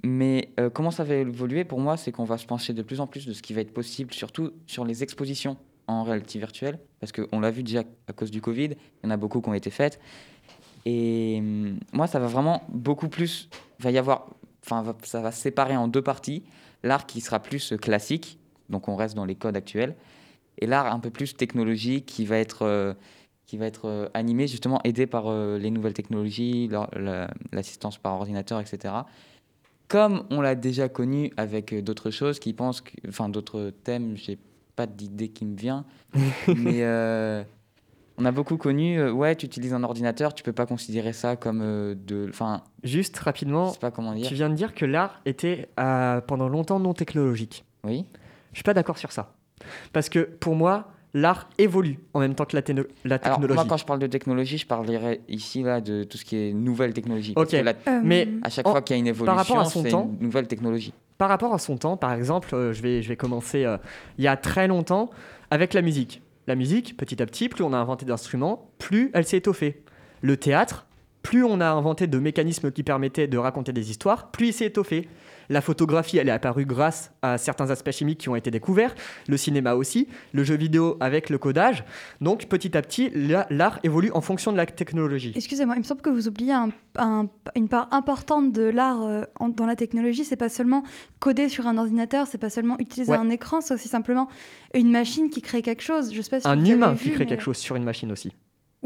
Mais 0.04 0.50
comment 0.74 0.92
ça 0.92 1.02
va 1.02 1.16
évoluer? 1.16 1.64
Pour 1.64 1.80
moi, 1.80 1.96
c'est 1.96 2.12
qu'on 2.12 2.22
va 2.24 2.38
se 2.38 2.46
pencher 2.46 2.72
de 2.72 2.82
plus 2.82 3.00
en 3.00 3.08
plus 3.08 3.26
de 3.26 3.32
ce 3.32 3.42
qui 3.42 3.52
va 3.52 3.62
être 3.62 3.74
possible, 3.74 4.14
surtout 4.14 4.52
sur 4.68 4.84
les 4.84 5.02
expositions 5.02 5.56
en 5.88 6.04
réalité 6.04 6.38
virtuelle, 6.38 6.78
parce 7.00 7.10
qu'on 7.10 7.40
l'a 7.40 7.50
vu 7.50 7.64
déjà 7.64 7.82
à 8.06 8.12
cause 8.12 8.30
du 8.30 8.40
Covid, 8.40 8.64
il 8.74 8.76
y 9.04 9.06
en 9.06 9.10
a 9.10 9.16
beaucoup 9.16 9.40
qui 9.40 9.48
ont 9.48 9.54
été 9.54 9.70
faites. 9.70 9.98
Et 10.86 11.36
hum, 11.40 11.78
moi, 11.92 12.06
ça 12.06 12.18
va 12.18 12.26
vraiment 12.28 12.62
beaucoup 12.70 13.08
plus. 13.08 13.48
Va 13.80 13.90
y 13.90 13.98
avoir. 13.98 14.26
Enfin, 14.64 14.94
ça 15.02 15.20
va 15.20 15.30
se 15.32 15.40
séparer 15.40 15.76
en 15.76 15.88
deux 15.88 16.00
parties. 16.02 16.42
L'art 16.82 17.04
qui 17.06 17.20
sera 17.20 17.40
plus 17.40 17.72
euh, 17.72 17.76
classique, 17.76 18.38
donc 18.70 18.88
on 18.88 18.96
reste 18.96 19.14
dans 19.16 19.24
les 19.24 19.34
codes 19.34 19.56
actuels, 19.56 19.94
et 20.58 20.66
l'art 20.66 20.86
un 20.92 21.00
peu 21.00 21.10
plus 21.10 21.36
technologique 21.36 22.06
qui 22.06 22.24
va 22.24 22.38
être. 22.38 22.62
euh, 22.62 22.94
qui 23.46 23.56
va 23.58 23.66
être 23.66 23.84
euh, 23.84 24.08
animé, 24.12 24.48
justement 24.48 24.80
aidé 24.82 25.06
par 25.06 25.28
euh, 25.28 25.56
les 25.56 25.70
nouvelles 25.70 25.92
technologies, 25.92 26.66
la- 26.66 26.90
la- 26.96 27.30
l'assistance 27.52 27.96
par 27.96 28.14
ordinateur, 28.14 28.58
etc. 28.60 28.92
Comme 29.86 30.24
on 30.30 30.40
l'a 30.40 30.56
déjà 30.56 30.88
connu 30.88 31.30
avec 31.36 31.72
d'autres 31.84 32.10
choses 32.10 32.40
qui 32.40 32.52
pensent, 32.52 32.82
enfin 33.08 33.28
d'autres 33.28 33.70
thèmes, 33.84 34.16
j'ai 34.16 34.36
pas 34.74 34.86
d'idée 34.88 35.28
qui 35.28 35.44
me 35.44 35.56
vient, 35.56 35.84
mais 36.56 36.82
on 38.18 38.24
a 38.24 38.32
beaucoup 38.32 38.56
connu, 38.56 38.98
euh, 38.98 39.10
ouais, 39.12 39.36
tu 39.36 39.46
utilises 39.46 39.72
un 39.74 39.82
ordinateur, 39.84 40.34
tu 40.34 40.42
peux 40.42 40.52
pas 40.52 40.66
considérer 40.66 41.12
ça 41.12 41.36
comme 41.36 41.60
euh, 41.62 41.94
de. 41.94 42.26
Enfin, 42.28 42.62
Juste 42.84 43.18
rapidement, 43.18 43.68
je 43.68 43.72
sais 43.74 43.78
pas 43.78 43.90
comment 43.90 44.14
dire. 44.14 44.26
tu 44.26 44.34
viens 44.34 44.48
de 44.50 44.54
dire 44.54 44.74
que 44.74 44.84
l'art 44.86 45.20
était 45.26 45.68
euh, 45.80 46.20
pendant 46.20 46.48
longtemps 46.48 46.78
non 46.78 46.94
technologique. 46.94 47.64
Oui. 47.84 48.04
Je 48.52 48.58
suis 48.58 48.64
pas 48.64 48.74
d'accord 48.74 48.98
sur 48.98 49.12
ça. 49.12 49.32
Parce 49.92 50.08
que 50.08 50.20
pour 50.20 50.54
moi, 50.54 50.88
l'art 51.14 51.48
évolue 51.58 51.98
en 52.14 52.20
même 52.20 52.34
temps 52.34 52.44
que 52.46 52.56
la, 52.56 52.62
la 53.04 53.16
Alors, 53.16 53.20
technologie. 53.38 53.54
moi, 53.54 53.64
quand 53.68 53.76
je 53.76 53.84
parle 53.86 53.98
de 53.98 54.06
technologie, 54.06 54.58
je 54.58 54.66
parlerai 54.66 55.20
ici 55.28 55.62
là 55.62 55.80
de 55.80 56.04
tout 56.04 56.16
ce 56.18 56.24
qui 56.24 56.36
est 56.36 56.52
nouvelle 56.52 56.92
technologie. 56.94 57.32
Parce 57.34 57.46
Ok. 57.52 57.58
que 57.58 57.64
là, 57.64 57.72
Euh, 57.88 58.00
Mais- 58.04 58.28
à 58.42 58.48
chaque 58.50 58.66
En- 58.66 58.72
fois 58.72 58.82
qu'il 58.82 58.96
y 58.96 58.98
a 58.98 59.02
une 59.10 59.14
par 59.14 59.36
rapport 59.36 59.56
à 59.58 59.60
évolution, 59.60 59.80
son 59.80 59.84
c'est 59.84 59.90
temps- 59.90 60.10
une 60.20 60.26
nouvelle 60.26 60.46
technologie. 60.46 60.92
Par 61.18 61.28
rapport 61.30 61.54
à 61.54 61.58
son 61.58 61.76
temps, 61.78 61.96
par 61.96 62.12
exemple, 62.12 62.54
euh, 62.54 62.72
je, 62.74 62.82
vais, 62.82 63.00
je 63.02 63.08
vais 63.08 63.16
commencer 63.16 63.64
euh, 63.64 63.78
il 64.18 64.24
y 64.24 64.28
a 64.28 64.36
très 64.36 64.68
longtemps 64.68 65.08
avec 65.50 65.72
la 65.72 65.80
musique. 65.80 66.22
La 66.46 66.54
musique, 66.54 66.96
petit 66.96 67.20
à 67.20 67.26
petit, 67.26 67.48
plus 67.48 67.64
on 67.64 67.72
a 67.72 67.76
inventé 67.76 68.06
d'instruments, 68.06 68.70
plus 68.78 69.10
elle 69.14 69.26
s'est 69.26 69.38
étoffée. 69.38 69.82
Le 70.20 70.36
théâtre, 70.36 70.86
plus 71.26 71.42
on 71.44 71.60
a 71.60 71.66
inventé 71.68 72.06
de 72.06 72.18
mécanismes 72.20 72.70
qui 72.70 72.84
permettaient 72.84 73.26
de 73.26 73.36
raconter 73.36 73.72
des 73.72 73.90
histoires, 73.90 74.30
plus 74.30 74.46
il 74.48 74.52
s'est 74.52 74.66
étoffé. 74.66 75.08
La 75.48 75.60
photographie, 75.60 76.18
elle 76.18 76.28
est 76.28 76.32
apparue 76.32 76.64
grâce 76.66 77.12
à 77.22 77.36
certains 77.38 77.70
aspects 77.70 77.90
chimiques 77.90 78.18
qui 78.18 78.28
ont 78.28 78.36
été 78.36 78.50
découverts, 78.52 78.94
le 79.28 79.36
cinéma 79.36 79.74
aussi, 79.74 80.06
le 80.32 80.44
jeu 80.44 80.56
vidéo 80.56 80.96
avec 81.00 81.28
le 81.30 81.38
codage. 81.38 81.84
Donc 82.20 82.46
petit 82.46 82.76
à 82.76 82.82
petit, 82.82 83.10
la- 83.14 83.46
l'art 83.50 83.78
évolue 83.82 84.10
en 84.12 84.20
fonction 84.20 84.52
de 84.52 84.56
la 84.56 84.66
technologie. 84.66 85.32
Excusez-moi, 85.34 85.74
il 85.76 85.80
me 85.80 85.84
semble 85.84 86.00
que 86.00 86.10
vous 86.10 86.26
oubliez 86.28 86.52
un- 86.52 86.70
un- 86.96 87.26
une 87.56 87.68
part 87.68 87.88
importante 87.92 88.52
de 88.52 88.62
l'art 88.62 89.02
euh, 89.04 89.22
dans 89.56 89.66
la 89.66 89.76
technologie. 89.76 90.24
C'est 90.24 90.36
pas 90.36 90.48
seulement 90.48 90.84
coder 91.20 91.48
sur 91.48 91.66
un 91.66 91.76
ordinateur, 91.78 92.26
c'est 92.28 92.38
pas 92.38 92.50
seulement 92.50 92.76
utiliser 92.78 93.10
Ouais. 93.12 93.18
un 93.18 93.30
écran, 93.30 93.60
c'est 93.60 93.74
aussi 93.74 93.88
simplement 93.88 94.28
une 94.74 94.90
machine 94.90 95.28
qui 95.30 95.42
crée 95.42 95.62
quelque 95.62 95.82
chose. 95.82 96.12
Je 96.14 96.22
sais 96.22 96.30
pas 96.30 96.40
si 96.40 96.46
Un 96.48 96.54
vous 96.56 96.62
avez 96.62 96.70
humain 96.72 96.92
vu, 96.92 96.98
qui 97.04 97.10
crée 97.10 97.20
mais- 97.20 97.26
quelque 97.26 97.42
chose 97.42 97.56
sur 97.56 97.74
une 97.76 97.84
machine 97.84 98.10
aussi. 98.12 98.32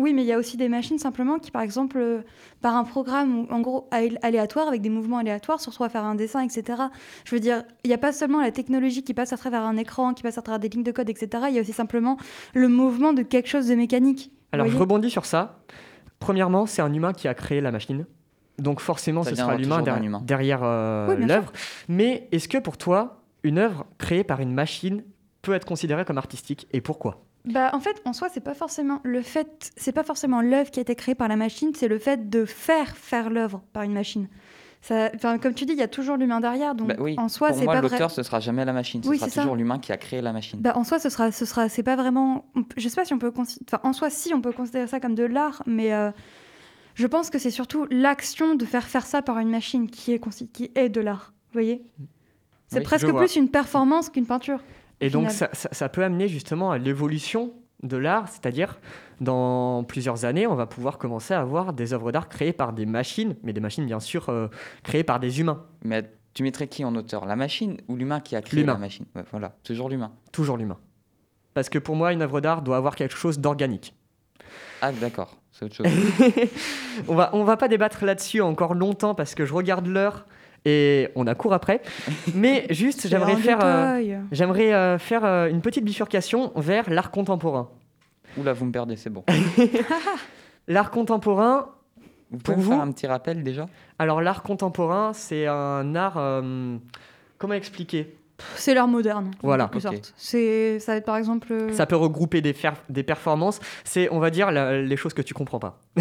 Oui, 0.00 0.14
mais 0.14 0.22
il 0.22 0.26
y 0.26 0.32
a 0.32 0.38
aussi 0.38 0.56
des 0.56 0.68
machines 0.68 0.98
simplement 0.98 1.38
qui, 1.38 1.50
par 1.50 1.62
exemple, 1.62 1.98
euh, 1.98 2.22
par 2.62 2.74
un 2.76 2.84
programme 2.84 3.46
en 3.50 3.60
gros 3.60 3.86
al- 3.90 4.18
aléatoire, 4.22 4.66
avec 4.66 4.80
des 4.80 4.88
mouvements 4.88 5.18
aléatoires, 5.18 5.60
se 5.60 5.68
retrouvent 5.68 5.86
à 5.86 5.90
faire 5.90 6.04
un 6.04 6.14
dessin, 6.14 6.40
etc. 6.40 6.82
Je 7.24 7.34
veux 7.34 7.40
dire, 7.40 7.62
il 7.84 7.88
n'y 7.88 7.94
a 7.94 7.98
pas 7.98 8.12
seulement 8.12 8.40
la 8.40 8.50
technologie 8.50 9.02
qui 9.04 9.12
passe 9.14 9.32
à 9.32 9.36
travers 9.36 9.62
un 9.62 9.76
écran, 9.76 10.14
qui 10.14 10.22
passe 10.22 10.38
à 10.38 10.42
travers 10.42 10.58
des 10.58 10.68
lignes 10.70 10.82
de 10.84 10.92
code, 10.92 11.10
etc. 11.10 11.44
Il 11.48 11.54
y 11.54 11.58
a 11.58 11.60
aussi 11.60 11.72
simplement 11.74 12.16
le 12.54 12.68
mouvement 12.68 13.12
de 13.12 13.22
quelque 13.22 13.48
chose 13.48 13.68
de 13.68 13.74
mécanique. 13.74 14.32
Alors 14.52 14.66
je 14.68 14.76
rebondis 14.76 15.10
sur 15.10 15.26
ça. 15.26 15.60
Premièrement, 16.18 16.66
c'est 16.66 16.82
un 16.82 16.92
humain 16.92 17.12
qui 17.12 17.28
a 17.28 17.34
créé 17.34 17.60
la 17.60 17.70
machine. 17.70 18.06
Donc 18.58 18.80
forcément, 18.80 19.22
Ça 19.22 19.30
ce 19.30 19.36
sera 19.36 19.56
l'humain 19.56 19.80
derrière, 19.82 20.02
humain. 20.04 20.22
derrière 20.24 20.60
euh, 20.62 21.14
Oui, 21.16 21.24
l'œuvre. 21.26 21.52
Mais 21.88 22.28
est-ce 22.32 22.48
que 22.48 22.58
pour 22.58 22.76
toi, 22.76 23.22
une 23.42 23.58
œuvre 23.58 23.86
créée 23.98 24.24
par 24.24 24.40
une 24.40 24.52
machine 24.52 25.02
peut 25.42 25.52
être 25.54 25.64
considérée 25.66 26.04
comme 26.04 26.18
artistique? 26.18 26.68
Et 26.72 26.80
pourquoi? 26.80 27.22
Bah, 27.46 27.70
en 27.72 27.80
fait, 27.80 28.02
en 28.04 28.12
soi, 28.12 28.28
c'est 28.32 28.40
pas 28.42 28.54
forcément 28.54 29.00
le 29.02 29.22
fait, 29.22 29.70
c'est 29.76 29.92
pas 29.92 30.02
forcément 30.04 30.40
l'œuvre 30.42 30.70
qui 30.70 30.78
a 30.78 30.82
été 30.82 30.94
créée 30.94 31.14
par 31.14 31.28
la 31.28 31.36
machine, 31.36 31.72
c'est 31.74 31.88
le 31.88 31.98
fait 31.98 32.28
de 32.28 32.44
faire 32.44 32.96
faire 32.96 33.30
l'œuvre 33.30 33.62
par 33.72 33.82
une 33.82 33.92
machine. 33.94 34.28
Ça, 34.82 35.10
enfin, 35.14 35.38
comme 35.38 35.52
tu 35.52 35.66
dis, 35.66 35.72
il 35.74 35.78
y 35.78 35.82
a 35.82 35.88
toujours 35.88 36.16
l'humain 36.16 36.40
derrière, 36.40 36.74
donc 36.74 36.88
Bah 36.88 36.94
oui, 36.98 37.14
en 37.18 37.28
soi, 37.28 37.48
Pour 37.48 37.58
c'est 37.58 37.64
moi, 37.64 37.74
pas 37.74 37.80
vrai. 37.82 37.90
l'auteur, 37.90 38.10
ce 38.10 38.22
sera 38.22 38.40
jamais 38.40 38.64
la 38.64 38.72
machine. 38.72 39.02
Ce 39.02 39.08
Oui, 39.08 39.18
sera 39.18 39.30
toujours 39.30 39.54
l'humain 39.56 39.78
qui 39.78 39.92
a 39.92 39.96
créé 39.98 40.22
la 40.22 40.32
machine. 40.32 40.58
Bah, 40.60 40.72
en 40.74 40.84
soi, 40.84 40.98
ce 40.98 41.08
sera, 41.10 41.32
ce 41.32 41.44
sera, 41.44 41.68
c'est 41.68 41.82
pas 41.82 41.96
vraiment. 41.96 42.46
on 42.54 42.62
peut- 42.62 42.74
Je 42.78 42.88
sais 42.88 42.96
pas 42.96 43.04
si 43.04 43.12
on 43.12 43.18
peut. 43.18 43.32
Enfin, 43.36 43.80
en 43.82 43.92
soi, 43.92 44.08
si 44.10 44.32
on 44.32 44.40
peut 44.40 44.52
considérer 44.52 44.86
ça 44.86 44.98
comme 45.00 45.14
de 45.14 45.24
l'art, 45.24 45.62
mais 45.66 45.92
euh, 45.92 46.10
je 46.94 47.06
pense 47.06 47.28
que 47.30 47.38
c'est 47.38 47.50
surtout 47.50 47.86
l'action 47.90 48.54
de 48.54 48.64
faire 48.64 48.84
faire 48.86 49.04
ça 49.06 49.20
par 49.22 49.38
une 49.38 49.50
machine 49.50 49.88
qui 49.90 50.12
est, 50.12 50.22
consi- 50.22 50.50
qui 50.50 50.70
est 50.74 50.88
de 50.88 51.00
l'art. 51.02 51.32
Vous 51.48 51.54
voyez? 51.54 51.82
C'est 52.68 52.78
Oui, 52.78 52.84
presque 52.84 53.12
plus 53.14 53.36
une 53.36 53.50
performance 53.50 54.08
qu'une 54.08 54.26
peinture. 54.26 54.62
Et 55.00 55.10
donc 55.10 55.30
ça, 55.30 55.48
ça- 55.52 55.68
ça 55.72 55.88
peut 55.88 56.04
amener 56.04 56.28
justement 56.28 56.70
à 56.70 56.78
l'évolution 56.78 57.52
de 57.82 57.96
l'art, 57.96 58.28
c'est-à-dire 58.28 58.78
dans 59.20 59.84
plusieurs 59.84 60.24
années, 60.24 60.46
on 60.46 60.54
va 60.54 60.66
pouvoir 60.66 60.98
commencer 60.98 61.32
à 61.34 61.40
avoir 61.40 61.72
des 61.72 61.92
œuvres 61.94 62.12
d'art 62.12 62.28
créées 62.28 62.52
par 62.52 62.72
des 62.72 62.86
machines, 62.86 63.36
mais 63.42 63.52
des 63.52 63.60
machines 63.60 63.86
bien 63.86 64.00
sûr 64.00 64.28
euh, 64.28 64.48
créées 64.82 65.04
par 65.04 65.18
des 65.20 65.40
humains, 65.40 65.64
Mais 65.84 66.10
tu 66.34 66.42
mettrais 66.42 66.68
qui 66.68 66.84
en 66.84 66.94
auteur? 66.94 67.24
La 67.26 67.36
machine 67.36 67.78
ou 67.88 67.96
l'humain 67.96 68.20
qui 68.20 68.36
a 68.36 68.42
créé 68.42 68.62
la 68.64 68.76
machine? 68.76 69.06
Ouais, 69.16 69.24
Voilà, 69.30 69.56
toujours 69.64 69.88
l'humain. 69.88 70.12
toujours 70.32 70.56
l'humain. 70.58 70.78
Parce 71.54 71.68
que 71.68 71.78
pour 71.78 71.96
moi, 71.96 72.12
une 72.12 72.22
œuvre 72.22 72.40
d'art 72.40 72.62
doit 72.62 72.76
avoir 72.76 72.94
quelque 72.94 73.16
chose 73.16 73.38
d'organique. 73.40 73.94
Ah, 74.82 74.92
d'accord, 74.92 75.36
c'est 75.50 75.64
autre 75.64 75.74
chose. 75.76 75.86
on 77.08 77.14
va, 77.14 77.30
on 77.34 77.44
va 77.44 77.56
pas 77.56 77.68
débattre 77.68 78.04
là-dessus 78.04 78.40
encore 78.42 78.74
longtemps 78.74 79.14
parce 79.14 79.34
que 79.34 79.44
je 79.44 79.52
regarde 79.54 79.86
l'heure 79.86 80.26
et 80.64 81.08
on 81.14 81.26
a 81.26 81.34
cours 81.34 81.52
après. 81.54 81.82
Mais 82.34 82.66
juste, 82.70 83.08
j'aimerais 83.08 83.36
faire, 83.36 83.58
euh, 83.62 84.00
j'aimerais 84.32 84.72
euh, 84.72 84.98
faire 84.98 85.24
euh, 85.24 85.48
une 85.48 85.60
petite 85.60 85.84
bifurcation 85.84 86.52
vers 86.56 86.88
l'art 86.90 87.10
contemporain. 87.10 87.68
Oula, 88.36 88.52
vous 88.52 88.64
me 88.66 88.72
perdez, 88.72 88.96
c'est 88.96 89.10
bon. 89.10 89.24
L'art 90.68 90.90
contemporain, 90.90 91.68
Vous 92.30 92.38
Pour 92.38 92.54
pouvez 92.54 92.56
me 92.58 92.62
vous 92.62 92.70
faire 92.72 92.80
un 92.80 92.92
petit 92.92 93.06
rappel 93.06 93.42
déjà? 93.42 93.66
Alors 93.98 94.20
l'art 94.20 94.42
contemporain, 94.42 95.12
c'est 95.12 95.46
un 95.46 95.94
art. 95.96 96.16
euh, 96.16 96.76
comment 97.38 97.54
expliquer? 97.54 98.16
C'est 98.56 98.74
l'art 98.74 98.88
moderne. 98.88 99.30
en 99.42 99.46
Voilà. 99.46 99.68
quelque 99.68 99.80
sorte. 99.82 100.14
C'est, 100.16 100.78
ça 100.80 100.92
va 100.92 100.98
être 100.98 101.04
par 101.06 101.16
exemple. 101.16 101.48
euh, 101.52 101.72
Ça 101.72 101.86
peut 101.86 101.96
regrouper 101.96 102.40
des, 102.40 102.52
fer- 102.52 102.74
des 102.88 103.02
performances. 103.02 103.60
C'est, 103.84 104.08
on 104.12 104.18
va 104.18 104.30
dire, 104.30 104.50
la- 104.50 104.80
les 104.82 104.96
choses 104.96 105.14
que 105.14 105.22
tu 105.22 105.34
comprends 105.34 105.58
pas. 105.58 105.78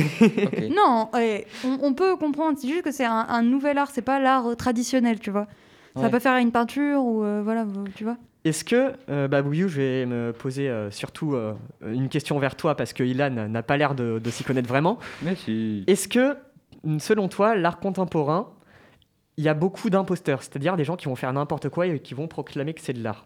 Non, 0.75 1.10
on, 1.13 1.78
on 1.82 1.93
peut 1.93 2.15
comprendre. 2.15 2.58
C'est 2.60 2.67
juste 2.67 2.84
que 2.84 2.91
c'est 2.91 3.06
un, 3.06 3.25
un 3.30 3.41
nouvel 3.41 3.78
art. 3.78 3.89
C'est 3.91 4.02
pas 4.02 4.19
l'art 4.19 4.47
euh, 4.47 4.56
traditionnel, 4.56 5.19
tu 5.19 5.32
vois. 5.32 5.47
Ça 5.95 6.04
Ouais. 6.04 6.10
pas 6.10 6.19
faire 6.19 6.38
une 6.38 6.52
peinture 6.52 7.04
ou 7.04 7.23
euh, 7.23 7.41
voilà, 7.43 7.65
tu 7.95 8.04
vois. 8.04 8.15
Est-ce 8.45 8.63
que, 8.63 8.93
euh, 9.10 9.28
bah, 9.28 9.41
Bouyou, 9.41 9.67
je 9.67 9.82
vais 9.82 10.06
me 10.06 10.32
poser 10.32 10.69
euh, 10.69 10.91
surtout 10.91 11.34
euh, 11.34 11.54
une 11.86 12.08
question 12.08 12.39
vers 12.39 12.56
toi 12.56 12.75
parce 12.75 12.93
que 12.93 13.04
Ilan 13.04 13.32
n'a 13.49 13.63
pas 13.63 13.75
l'air 13.75 13.95
de, 13.95 14.19
de 14.23 14.30
s'y 14.30 14.43
connaître 14.43 14.69
vraiment. 14.69 14.97
Mais 15.23 15.36
si. 15.36 15.84
Est-ce 15.88 16.08
que, 16.08 16.38
selon 16.99 17.28
toi, 17.28 17.56
l'art 17.56 17.80
contemporain, 17.80 18.47
il 19.39 19.43
y 19.43 19.47
a 19.47 19.54
beaucoup 19.54 19.89
d'imposteurs, 19.89 20.43
c'est-à-dire 20.43 20.75
des 20.75 20.84
gens 20.84 20.97
qui 20.97 21.06
vont 21.06 21.15
faire 21.15 21.32
n'importe 21.32 21.69
quoi 21.69 21.88
et 21.88 22.02
qui 22.02 22.13
vont 22.13 22.28
proclamer 22.28 22.73
que 22.73 22.82
c'est 22.82 22.91
de 22.91 23.02
l'art 23.02 23.25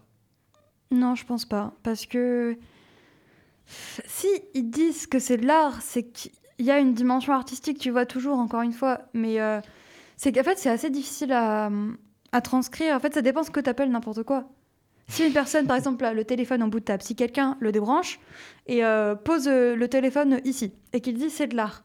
Non, 0.92 1.16
je 1.16 1.26
pense 1.26 1.44
pas. 1.44 1.72
Parce 1.82 2.06
que 2.06 2.56
si 3.66 4.28
ils 4.54 4.70
disent 4.70 5.08
que 5.08 5.18
c'est 5.18 5.38
de 5.38 5.44
l'art, 5.44 5.82
c'est 5.82 6.04
qu'il 6.04 6.30
y 6.60 6.70
a 6.70 6.78
une 6.78 6.94
dimension 6.94 7.32
artistique, 7.32 7.78
tu 7.78 7.90
vois, 7.90 8.06
toujours, 8.06 8.38
encore 8.38 8.62
une 8.62 8.72
fois. 8.72 9.00
Mais 9.12 9.40
euh, 9.40 9.60
C'est 10.16 10.30
qu'en 10.30 10.44
fait, 10.44 10.56
c'est 10.56 10.70
assez 10.70 10.88
difficile 10.88 11.32
à, 11.32 11.68
transcrire. 12.44 12.94
En 12.94 13.00
fait, 13.00 13.12
ça 13.12 13.20
dépend 13.20 13.42
ce 13.42 13.50
que 13.50 13.58
tu 13.58 13.68
appelles 13.68 13.90
n'importe 13.90 14.22
quoi. 14.22 14.48
Si 15.08 15.26
une 15.26 15.32
personne, 15.32 15.66
par 15.66 15.76
exemple, 15.76 16.04
a 16.04 16.14
le 16.14 16.24
téléphone 16.24 16.62
en 16.62 16.68
bout 16.68 16.78
de 16.78 16.84
table, 16.84 17.02
si 17.02 17.16
quelqu'un 17.16 17.56
le 17.58 17.72
débranche 17.72 18.20
et 18.68 18.84
euh, 18.84 19.16
pose 19.16 19.48
euh, 19.48 19.74
le 19.74 19.88
téléphone 19.88 20.40
ici 20.44 20.72
et 20.92 21.00
qu'il 21.00 21.18
dit 21.18 21.28
c'est 21.28 21.48
de 21.48 21.56
l'art, 21.56 21.82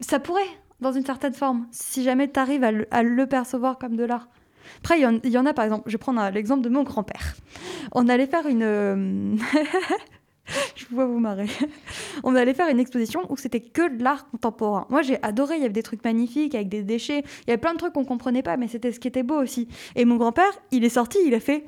ça 0.00 0.18
pourrait, 0.18 0.42
dans 0.80 0.92
une 0.92 1.04
certaine 1.04 1.34
forme, 1.34 1.66
si 1.70 2.02
jamais 2.02 2.30
tu 2.30 2.38
arrives 2.40 2.64
à, 2.64 2.72
le- 2.72 2.86
à 2.90 3.02
le 3.02 3.26
percevoir 3.26 3.78
comme 3.78 3.96
de 3.96 4.04
l'art. 4.04 4.28
Après, 4.78 4.98
il 4.98 5.02
y, 5.02 5.06
en- 5.06 5.18
il 5.24 5.30
y 5.30 5.38
en 5.38 5.46
a, 5.46 5.52
par 5.52 5.64
exemple, 5.64 5.84
je 5.86 5.92
vais 5.92 5.98
prendre 5.98 6.26
l'exemple 6.30 6.62
de 6.62 6.68
mon 6.68 6.82
grand-père. 6.84 7.34
On 7.92 8.08
allait 8.08 8.26
faire 8.26 8.46
une. 8.46 8.62
euh, 8.62 9.36
je 10.76 10.84
vois 10.90 11.06
vous 11.06 11.18
marrer. 11.18 11.46
On 12.24 12.34
allait 12.34 12.54
faire 12.54 12.68
une 12.68 12.80
exposition 12.80 13.20
où 13.30 13.36
c'était 13.36 13.60
que 13.60 13.94
de 13.96 14.02
l'art 14.02 14.28
contemporain. 14.30 14.86
Moi, 14.90 15.02
j'ai 15.02 15.22
adoré. 15.22 15.56
Il 15.56 15.60
y 15.62 15.64
avait 15.64 15.72
des 15.72 15.82
trucs 15.82 16.04
magnifiques 16.04 16.54
avec 16.54 16.68
des 16.68 16.82
déchets. 16.82 17.20
Il 17.42 17.48
y 17.48 17.50
avait 17.50 17.58
plein 17.60 17.72
de 17.74 17.78
trucs 17.78 17.92
qu'on 17.92 18.04
comprenait 18.04 18.42
pas, 18.42 18.56
mais 18.56 18.68
c'était 18.68 18.92
ce 18.92 19.00
qui 19.00 19.08
était 19.08 19.22
beau 19.22 19.40
aussi. 19.40 19.68
Et 19.96 20.04
mon 20.04 20.16
grand-père, 20.16 20.50
il 20.70 20.84
est 20.84 20.88
sorti, 20.90 21.18
il 21.26 21.34
a 21.34 21.40
fait 21.40 21.64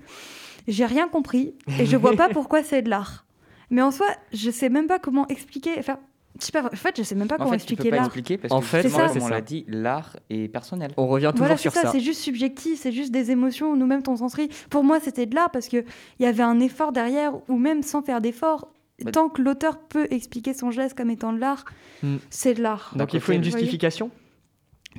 J'ai 0.68 0.86
rien 0.86 1.08
compris 1.08 1.54
et 1.78 1.86
je 1.86 1.96
vois 1.96 2.14
pas 2.16 2.28
pourquoi 2.32 2.62
c'est 2.62 2.82
de 2.82 2.90
l'art. 2.90 3.24
Mais 3.70 3.82
en 3.82 3.90
soi, 3.90 4.06
je 4.32 4.50
sais 4.50 4.68
même 4.68 4.86
pas 4.86 4.98
comment 4.98 5.26
expliquer. 5.28 5.72
Enfin, 5.78 5.98
je 6.42 6.46
sais 6.46 6.52
pas, 6.52 6.64
en 6.66 6.70
fait, 6.76 6.96
je 6.98 7.02
sais 7.02 7.14
même 7.14 7.28
pas 7.28 7.36
En 7.36 7.38
comment 7.38 7.50
fait, 7.50 7.56
expliquer 7.56 7.90
pas 7.90 7.96
l'art. 7.96 8.04
expliquer 8.06 8.36
parce 8.38 8.52
En 8.52 8.60
que 8.60 8.66
fait, 8.66 8.88
ça. 8.88 9.08
comme 9.08 9.22
on 9.22 9.28
l'a 9.28 9.40
dit, 9.40 9.64
l'art 9.68 10.16
est 10.28 10.48
personnel. 10.48 10.90
On 10.96 11.06
revient 11.06 11.26
toujours 11.32 11.38
Voilà, 11.46 11.56
sur 11.56 11.72
c'est 11.72 11.78
ça, 11.80 11.86
ça. 11.86 11.92
c'est 11.92 12.00
juste 12.00 12.20
subjectif, 12.20 12.78
c'est 12.80 12.92
juste 12.92 13.12
des 13.12 13.30
émotions, 13.30 13.76
nous-mêmes, 13.76 14.02
ton 14.02 14.16
sensory. 14.16 14.48
Pour 14.70 14.82
moi, 14.84 14.98
c'était 15.00 15.26
de 15.26 15.34
l'art 15.34 15.50
parce 15.50 15.68
qu'il 15.68 15.84
y 16.20 16.26
avait 16.26 16.42
un 16.42 16.58
effort 16.60 16.92
derrière, 16.92 17.32
ou 17.48 17.56
même 17.56 17.82
sans 17.82 18.02
faire 18.02 18.20
d'effort. 18.20 18.68
Bah- 19.04 19.10
Tant 19.12 19.28
que 19.28 19.40
l'auteur 19.42 19.78
peut 19.78 20.06
expliquer 20.10 20.52
son 20.54 20.70
geste 20.70 20.96
comme 20.96 21.10
étant 21.10 21.32
de 21.32 21.38
l'art, 21.38 21.64
Hmm. 22.02 22.16
c'est 22.30 22.54
de 22.54 22.62
l'art. 22.62 22.92
Donc 22.96 23.14
il 23.14 23.20
faut 23.20 23.32
une 23.32 23.42
justification 23.44 24.10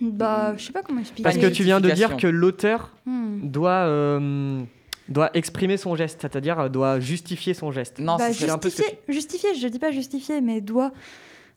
Bah, 0.02 0.56
je 0.58 0.66
sais 0.66 0.72
pas 0.72 0.82
comment 0.82 1.00
expliquer. 1.02 1.24
Parce 1.24 1.38
que 1.38 1.46
tu 1.48 1.64
viens 1.64 1.80
de 1.80 1.90
dire 1.92 2.18
que 2.18 2.28
l'auteur 2.28 2.92
Hmm. 3.06 3.42
doit, 3.44 3.86
euh, 3.86 4.62
doit 5.10 5.30
exprimer 5.36 5.78
son 5.78 5.96
geste, 5.96 6.22
c'est-à-dire 6.22 6.60
euh, 6.60 6.70
doit 6.70 7.00
justifier 7.00 7.54
son 7.54 7.72
geste. 7.72 8.00
Non, 8.00 8.16
Bah, 8.18 8.34
c'est 8.34 8.50
un 8.50 8.58
peu 8.58 8.70
ce 8.70 8.78
que 8.78 8.84
justifier, 8.84 9.50
justifier, 9.52 9.56
je 9.56 9.68
dis 9.68 9.80
pas 9.80 9.92
justifier, 9.92 10.42
mais 10.42 10.62
doit. 10.62 10.92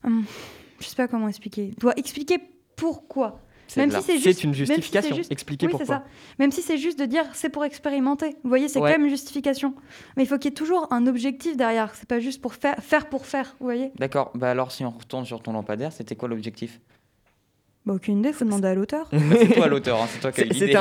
Hum, 0.03 0.25
je 0.79 0.85
sais 0.85 0.95
pas 0.95 1.07
comment 1.07 1.27
expliquer. 1.27 1.73
Doit 1.79 1.93
expliquer 1.97 2.39
pourquoi. 2.75 3.41
c'est 3.67 3.81
Même 3.85 3.91
si 3.91 4.01
c'est 4.01 4.17
juste. 4.19 4.43
une 4.43 4.53
si 4.53 4.59
justification. 4.59 5.15
juste- 5.15 5.31
Expliquer 5.31 5.65
oui, 5.65 5.71
pourquoi. 5.71 5.87
ça. 5.97 6.03
Même 6.39 6.51
si 6.51 6.61
c'est 6.61 6.77
juste 6.77 6.97
de 6.99 7.05
dire 7.05 7.25
c'est 7.33 7.49
pour 7.49 7.65
expérimenter. 7.65 8.35
Vous 8.43 8.49
voyez, 8.49 8.67
c'est 8.69 8.79
Ouais. 8.79 8.91
quand 8.91 8.97
même 8.97 9.05
une 9.07 9.11
justification. 9.11 9.73
Mais 10.15 10.23
il 10.23 10.25
faut 10.27 10.37
qu'il 10.37 10.45
y 10.51 10.53
ait 10.53 10.55
toujours 10.55 10.87
un 10.93 11.05
objectif 11.07 11.57
derrière. 11.57 11.93
C'est 11.95 12.07
pas 12.07 12.19
juste 12.19 12.41
pour 12.41 12.53
faire, 12.53 12.75
faire 12.83 13.09
pour 13.09 13.25
faire. 13.25 13.55
Vous 13.59 13.65
voyez 13.65 13.91
D'accord, 13.97 14.31
bah 14.35 14.51
alors 14.51 14.71
si 14.71 14.85
on 14.85 14.91
retourne 14.91 15.25
sur 15.25 15.41
ton 15.41 15.51
lampadaire, 15.53 15.91
c'était 15.91 16.15
quoi 16.15 16.29
l'objectif? 16.29 16.79
Bah, 17.87 17.93
aucune 17.93 18.19
idée, 18.19 18.33
faut 18.33 18.43
demander 18.43 18.67
à 18.67 18.75
l'auteur. 18.75 19.09
C'est 19.39 19.53
toi 19.55 19.67
l'auteur, 19.67 20.01
hein, 20.01 20.07
c'est 20.09 20.19
toi 20.19 20.31
qui 20.33 20.41
as 20.41 20.43
eu 20.43 20.47
C'est- 20.49 20.53
l'idée. 20.55 20.65
c'était 20.67 20.77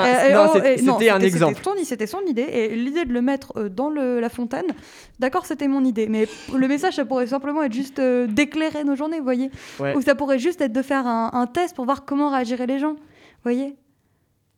un- 1.11 1.21
exemple. 1.21 1.55
C'était 1.55 1.63
son, 1.79 1.85
c'était 1.85 2.07
son 2.09 2.21
idée. 2.27 2.43
Et 2.43 2.75
l'idée 2.75 3.05
de 3.05 3.13
le 3.13 3.23
mettre 3.23 3.53
euh, 3.57 3.69
dans 3.69 3.91
le- 3.91 4.19
la 4.19 4.29
fontaine, 4.29 4.67
d'accord, 5.21 5.47
c'était 5.47 5.69
mon 5.69 5.85
idée. 5.85 6.09
Mais 6.09 6.27
le 6.53 6.67
message, 6.67 6.95
ça 6.97 7.05
pourrait 7.05 7.29
simplement 7.29 7.63
être 7.63 7.73
juste 7.73 8.01
euh, 8.01 8.27
d'éclairer 8.27 8.83
nos 8.83 8.97
journées, 8.97 9.19
vous 9.19 9.25
voyez 9.25 9.51
Ouais. 9.79 9.97
Ou 9.97 10.03
ça 10.03 10.17
pourrait 10.17 10.41
juste 10.41 10.61
être 10.61 10.73
de 10.73 10.83
faire 10.83 11.07
un, 11.07 11.31
un 11.33 11.47
test 11.47 11.77
pour 11.77 11.85
voir 11.85 12.05
comment 12.05 12.29
réagiraient 12.29 12.67
les 12.67 12.81
gens. 12.81 12.95
Vous 12.95 13.43
voyez 13.45 13.77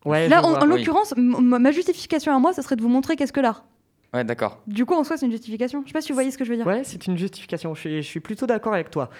Ouais, 0.06 0.26
Là, 0.28 0.42
en, 0.42 0.50
vois. 0.50 0.62
en 0.62 0.70
oui. 0.70 0.78
l'occurrence, 0.78 1.12
ma 1.18 1.70
justification 1.70 2.34
à 2.34 2.38
moi, 2.38 2.54
ça 2.54 2.62
serait 2.62 2.76
de 2.76 2.82
vous 2.82 2.88
montrer 2.88 3.14
qu'est-ce 3.16 3.32
que 3.32 3.40
l'art. 3.40 3.64
Ouais, 4.14 4.24
d'accord. 4.24 4.62
Du 4.66 4.86
coup, 4.86 4.94
en 4.94 5.04
soi, 5.04 5.18
c'est 5.18 5.26
une 5.26 5.32
justification. 5.32 5.82
Je 5.82 5.88
sais 5.88 5.92
pas 5.92 6.00
si 6.00 6.08
vous 6.12 6.14
voyez 6.16 6.30
ce 6.30 6.38
que 6.38 6.44
je 6.46 6.50
veux 6.50 6.56
dire. 6.56 6.66
Ouais, 6.66 6.80
c'est 6.84 7.06
une 7.08 7.18
justification. 7.18 7.74
Je 7.74 7.80
suis, 7.80 7.96
je 8.02 8.08
suis 8.08 8.20
plutôt 8.20 8.46
d'accord 8.46 8.72
avec 8.72 8.90
toi. 8.90 9.10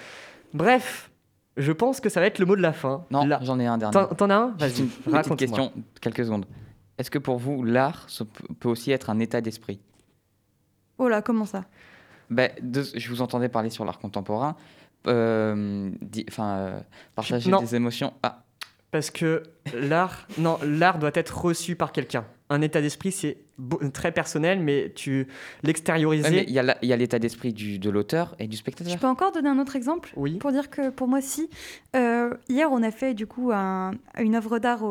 Bref, 0.54 1.10
je 1.58 1.72
pense 1.72 2.00
que 2.00 2.08
ça 2.08 2.20
va 2.20 2.26
être 2.26 2.38
le 2.38 2.46
mot 2.46 2.56
de 2.56 2.62
la 2.62 2.72
fin. 2.72 3.04
Non, 3.10 3.24
Là- 3.26 3.38
j'en 3.42 3.58
ai 3.60 3.66
un 3.66 3.76
dernier. 3.78 3.92
T'en 4.16 4.30
as 4.30 4.34
un 4.34 4.54
Vas-y, 4.58 4.80
une 4.80 4.88
petite 4.88 5.36
question, 5.36 5.72
quelques 6.00 6.24
secondes. 6.24 6.46
Est-ce 6.96 7.10
que 7.10 7.18
pour 7.18 7.38
vous, 7.38 7.62
l'art 7.64 8.08
ça 8.08 8.24
peut 8.60 8.68
aussi 8.68 8.90
être 8.90 9.10
un 9.10 9.18
état 9.20 9.40
d'esprit? 9.40 9.80
Oh 10.98 11.08
là, 11.08 11.22
comment 11.22 11.44
ça? 11.44 11.64
Ben, 12.30 12.50
de- 12.60 12.82
Je 12.94 13.08
vous 13.08 13.22
entendais 13.22 13.48
parler 13.48 13.70
sur 13.70 13.84
l'art 13.84 13.98
contemporain. 13.98 14.56
euh, 15.06 15.90
di- 16.02 16.26
euh, 16.40 16.80
partager 17.14 17.50
Non. 17.50 17.60
des 17.60 17.76
émotions. 17.76 18.12
Ah, 18.22 18.42
Parce 18.90 19.10
que 19.10 19.44
l'art, 19.74 20.26
non, 20.38 20.58
l'art 20.64 20.98
doit 20.98 21.12
être 21.14 21.38
reçu 21.40 21.76
par 21.76 21.92
quelqu'un. 21.92 22.24
Un 22.50 22.60
état 22.62 22.80
d'esprit, 22.80 23.12
c'est 23.12 23.38
très 23.92 24.12
personnel, 24.12 24.60
mais 24.60 24.92
tu 24.94 25.26
l'extérioriser. 25.62 26.44
il 26.48 26.52
y 26.54 26.92
a 26.92 26.96
l'état 26.96 27.18
d'esprit 27.18 27.52
du- 27.52 27.78
de 27.78 27.90
l'auteur 27.90 28.34
et 28.38 28.46
du 28.46 28.56
Je 28.56 28.60
spectateur. 28.60 28.96
peux 28.98 29.06
encore 29.06 29.32
donner 29.32 29.48
un 29.48 29.58
autre 29.58 29.76
exemple 29.76 30.12
Oui. 30.16 30.36
pour 30.38 30.52
dire 30.52 30.70
que 30.70 30.90
pour 30.90 31.08
moi, 31.08 31.20
si. 31.20 31.48
Euh, 31.96 32.34
hier, 32.48 32.70
on 32.72 32.82
a 32.82 32.90
fait 32.90 33.14
du 33.14 33.26
coup 33.26 33.50
un- 33.52 33.92
une 34.18 34.34
œuvre 34.34 34.58
d'art 34.58 34.82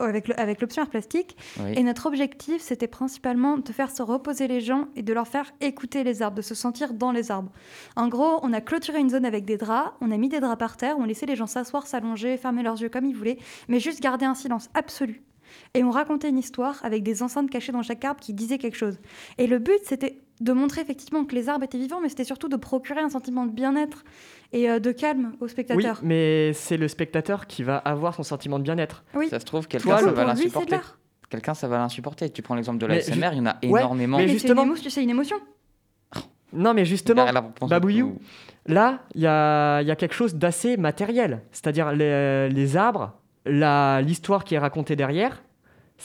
avec 0.00 0.60
l'option 0.60 0.82
art 0.82 0.88
plastique. 0.90 1.36
Oui. 1.60 1.72
Et 1.76 1.82
notre 1.82 2.06
objectif, 2.06 2.60
c'était 2.62 2.88
principalement 2.88 3.58
de 3.58 3.72
faire 3.72 3.90
se 3.90 4.02
reposer 4.02 4.48
les 4.48 4.60
gens 4.60 4.88
et 4.96 5.02
de 5.02 5.12
leur 5.12 5.28
faire 5.28 5.52
écouter 5.60 6.04
les 6.04 6.22
arbres, 6.22 6.36
de 6.36 6.42
se 6.42 6.54
sentir 6.54 6.92
dans 6.94 7.12
les 7.12 7.30
arbres. 7.30 7.50
En 7.96 8.08
gros, 8.08 8.40
on 8.42 8.52
a 8.52 8.60
clôturé 8.60 9.00
une 9.00 9.10
zone 9.10 9.24
avec 9.24 9.44
des 9.44 9.56
draps, 9.56 9.92
on 10.00 10.10
a 10.10 10.16
mis 10.16 10.28
des 10.28 10.40
draps 10.40 10.58
par 10.58 10.76
terre, 10.76 10.96
on 10.98 11.04
laissait 11.04 11.26
les 11.26 11.36
gens 11.36 11.46
s'asseoir, 11.46 11.86
s'allonger, 11.86 12.36
fermer 12.36 12.62
leurs 12.62 12.80
yeux 12.80 12.88
comme 12.88 13.04
ils 13.06 13.14
voulaient, 13.16 13.38
mais 13.68 13.80
juste 13.80 14.00
garder 14.02 14.26
un 14.26 14.34
silence 14.34 14.68
absolu. 14.74 15.22
Et 15.74 15.84
on 15.84 15.90
racontait 15.90 16.28
une 16.28 16.38
histoire 16.38 16.84
avec 16.84 17.02
des 17.02 17.22
enceintes 17.22 17.50
cachées 17.50 17.72
dans 17.72 17.82
chaque 17.82 18.04
arbre 18.04 18.20
qui 18.20 18.32
disaient 18.34 18.58
quelque 18.58 18.76
chose. 18.76 18.98
Et 19.38 19.46
le 19.46 19.58
but, 19.58 19.78
c'était 19.84 20.18
de 20.40 20.52
montrer 20.52 20.82
effectivement 20.82 21.24
que 21.24 21.34
les 21.34 21.48
arbres 21.48 21.64
étaient 21.64 21.78
vivants, 21.78 22.00
mais 22.02 22.08
c'était 22.10 22.24
surtout 22.24 22.48
de 22.48 22.56
procurer 22.56 23.00
un 23.00 23.08
sentiment 23.08 23.46
de 23.46 23.52
bien-être 23.52 24.04
et 24.52 24.68
euh, 24.70 24.78
de 24.78 24.92
calme 24.92 25.32
aux 25.40 25.44
Oui, 25.44 25.50
spectateurs. 25.50 26.00
mais 26.02 26.52
c'est 26.52 26.76
le 26.76 26.88
spectateur 26.88 27.46
qui 27.46 27.62
va 27.62 27.78
avoir 27.78 28.14
son 28.14 28.22
sentiment 28.22 28.58
de 28.58 28.64
bien-être. 28.64 29.04
Oui. 29.14 29.28
Ça 29.30 29.40
se 29.40 29.44
trouve, 29.46 29.66
quelqu'un, 29.66 29.96
va 29.96 30.24
l'insupporter. 30.24 30.76
Quelqu'un, 31.30 31.54
ça 31.54 31.68
va 31.68 31.78
l'insupporter. 31.78 32.28
Tu 32.30 32.42
prends 32.42 32.54
l'exemple 32.54 32.78
de 32.78 32.86
la 32.86 32.94
Mais 32.96 33.00
SMR, 33.00 33.30
il 33.32 33.38
y 33.38 33.40
en 33.40 33.46
a 33.46 33.56
Ouais, 33.64 33.80
énormément. 33.80 34.18
mais 34.18 34.24
Mais 34.24 34.28
c'est 34.28 34.32
une, 34.34 34.40
justement- 34.40 34.66
émo- 34.66 34.88
c'est 34.90 35.02
une 35.02 35.10
émotion. 35.10 35.36
Non, 36.52 36.72
mais 36.74 36.84
justement, 36.84 37.26
Babouyou. 37.62 38.18
là, 38.66 39.00
il 39.14 39.20
y 39.22 39.26
a, 39.26 39.80
il 39.82 39.88
y 39.88 39.90
a 39.90 39.96
quelque 39.96 40.14
chose 40.14 40.36
d'assez 40.36 40.76
matériel. 40.76 41.42
C'est-à-dire 41.50 41.90
les, 41.92 42.48
les 42.48 42.76
arbres, 42.76 43.12
l'histoire 43.46 44.44
qui 44.44 44.54
est 44.54 44.58
racontée 44.58 44.96
derrière, 44.96 45.42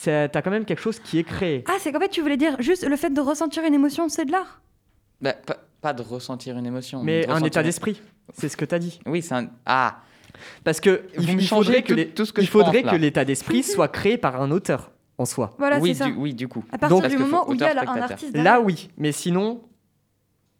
t'as 0.04 0.28
quand 0.42 0.50
même 0.50 0.64
quelque 0.64 0.80
chose 0.80 0.98
qui 0.98 1.18
est 1.18 1.24
créé. 1.24 1.64
Ah, 1.68 1.76
c'est 1.78 1.92
qu'en 1.92 2.00
fait, 2.00 2.08
tu 2.08 2.20
voulais 2.22 2.36
dire 2.36 2.56
juste 2.60 2.86
le 2.86 2.96
fait 2.96 3.10
de 3.10 3.20
ressentir 3.20 3.64
une 3.64 3.74
émotion, 3.74 4.08
c'est 4.08 4.24
de 4.24 4.32
l'art? 4.32 4.60
Bah, 5.20 5.34
pas, 5.34 5.56
pas 5.80 5.92
de 5.92 6.02
ressentir 6.02 6.56
une 6.58 6.66
émotion. 6.66 7.02
mais 7.02 7.26
un 7.28 7.34
ressentir- 7.34 7.46
état 7.46 7.62
d'esprit, 7.62 8.00
c'est 8.34 8.48
ce 8.48 8.56
que 8.56 8.64
t'as 8.64 8.78
dit. 8.78 9.00
Oui, 9.06 9.22
c'est 9.22 9.34
un. 9.34 9.48
Ah 9.66 10.00
Parce 10.64 10.80
que 10.80 11.02
Vous 11.16 11.24
il, 11.28 11.36
me 11.36 11.40
il 11.40 11.46
changez 11.46 11.64
faudrait 11.66 11.82
que 11.82 11.88
tout- 11.88 11.94
les- 11.94 12.08
tout 12.08 12.24
ce 12.24 12.32
que 12.32 12.40
il 12.40 12.46
faudrait 12.48 12.82
pense, 12.82 12.92
que 12.92 12.96
l'état 12.96 13.24
d'esprit 13.24 13.62
soit 13.62 13.88
créé 13.88 14.16
par 14.18 14.40
un 14.40 14.50
auteur 14.50 14.90
en 15.18 15.24
soi. 15.26 15.54
Voilà, 15.58 15.78
oui, 15.78 15.90
c'est 15.94 16.04
ça. 16.04 16.06
du, 16.06 16.14
oui, 16.14 16.34
du 16.34 16.48
coup. 16.48 16.64
À 16.72 16.78
partir 16.78 16.98
Donc- 17.00 17.08
du 17.10 17.18
moment 17.18 17.48
où 17.48 17.54
il 17.54 17.60
y 17.60 17.64
a 17.64 17.70
un 17.88 18.00
artiste. 18.02 18.36
Là, 18.36 18.60
oui, 18.60 18.88
mais 18.96 19.12
sinon, 19.12 19.62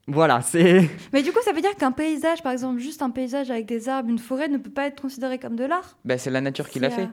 voilà, 0.07 0.41
c'est. 0.43 0.89
Mais 1.13 1.23
du 1.23 1.33
coup, 1.33 1.39
ça 1.45 1.53
veut 1.53 1.61
dire 1.61 1.75
qu'un 1.77 1.93
paysage, 1.93 2.43
par 2.43 2.53
exemple, 2.53 2.79
juste 2.81 3.03
un 3.03 3.11
paysage 3.11 3.51
avec 3.51 3.67
des 3.67 3.89
arbres, 3.89 4.11
une 4.11 4.19
forêt, 4.19 4.49
ne 4.49 4.59
peut 4.59 4.71
pas 4.71 4.87
être 4.87 5.01
considéré 5.01 5.39
comme 5.39 5.57
de 5.57 5.65
l'art? 5.65 5.97
Bah, 6.05 6.19
c'est 6.19 6.31
la 6.31 6.41
nature 6.41 6.69
qui 6.69 6.79
l'a 6.81 6.91
fait. 6.91 7.09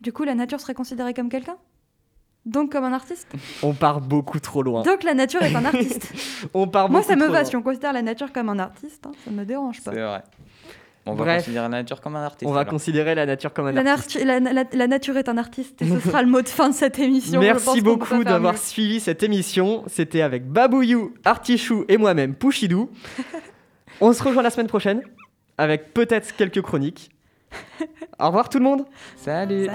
Du 0.00 0.12
coup, 0.12 0.24
la 0.24 0.34
nature 0.34 0.60
serait 0.60 0.74
considérée 0.74 1.14
comme 1.14 1.28
quelqu'un? 1.28 1.56
Donc 2.44 2.70
comme 2.72 2.84
un 2.84 2.92
artiste? 2.92 3.26
On 3.62 3.72
part 3.74 4.00
beaucoup 4.00 4.38
trop 4.38 4.62
loin. 4.62 4.82
Donc 4.82 5.02
la 5.02 5.14
nature 5.14 5.42
est 5.42 5.54
un 5.54 5.64
artiste. 5.64 6.12
On 6.54 6.68
part 6.68 6.88
Moi, 6.88 7.00
beaucoup 7.00 7.10
ça 7.10 7.16
me 7.16 7.22
trop 7.22 7.32
va. 7.32 7.40
loin. 7.40 7.48
Si 7.48 7.56
on 7.56 7.62
considère 7.62 7.92
la 7.92 8.02
nature 8.02 8.32
comme 8.32 8.48
un 8.50 8.58
artiste, 8.60 9.04
hein, 9.06 9.12
ça 9.24 9.30
me 9.32 9.44
dérange 9.44 9.82
pas. 9.82 9.90
C'est 9.92 10.00
vrai. 10.00 10.22
On 11.08 11.14
va 11.14 11.24
Bref. 11.24 11.36
considérer 11.38 11.62
la 11.64 11.68
nature 11.68 12.00
comme 12.00 12.16
un 12.16 12.22
artiste. 12.24 12.48
On 12.48 12.52
va 12.52 12.60
alors. 12.60 12.70
considérer 12.72 13.14
la 13.14 13.26
nature 13.26 13.52
comme 13.52 13.66
un 13.66 13.72
La, 13.72 13.92
artiste. 13.92 14.24
la- 14.24 14.40
la- 14.40 14.64
la 14.72 14.86
nature 14.86 15.16
est 15.16 15.28
un 15.28 15.38
artiste 15.38 15.80
et 15.82 15.88
ce 15.88 16.00
sera 16.00 16.20
le 16.22 16.28
mot 16.28 16.42
de 16.42 16.48
fin 16.48 16.68
de 16.68 16.74
cette 16.74 16.98
émission. 16.98 17.40
Merci 17.40 17.80
beaucoup 17.80 18.22
d'avoir 18.24 18.58
suivi 18.58 19.00
cette 19.00 19.22
émission. 19.22 19.82
C'était 19.86 20.20
avec 20.22 20.46
Babouyou, 20.48 21.14
Artichou 21.24 21.84
et 21.88 21.96
moi-même, 21.96 22.34
Pouchidou. 22.34 22.90
On 24.00 24.12
se 24.12 24.22
rejoint 24.22 24.42
la 24.42 24.50
semaine 24.50 24.66
prochaine 24.66 25.00
avec 25.58 25.94
peut-être 25.94 26.34
quelques 26.36 26.60
chroniques. 26.62 27.10
Au 28.18 28.26
revoir 28.26 28.48
tout 28.48 28.58
le 28.58 28.64
monde. 28.64 28.84
Salut 29.16 29.66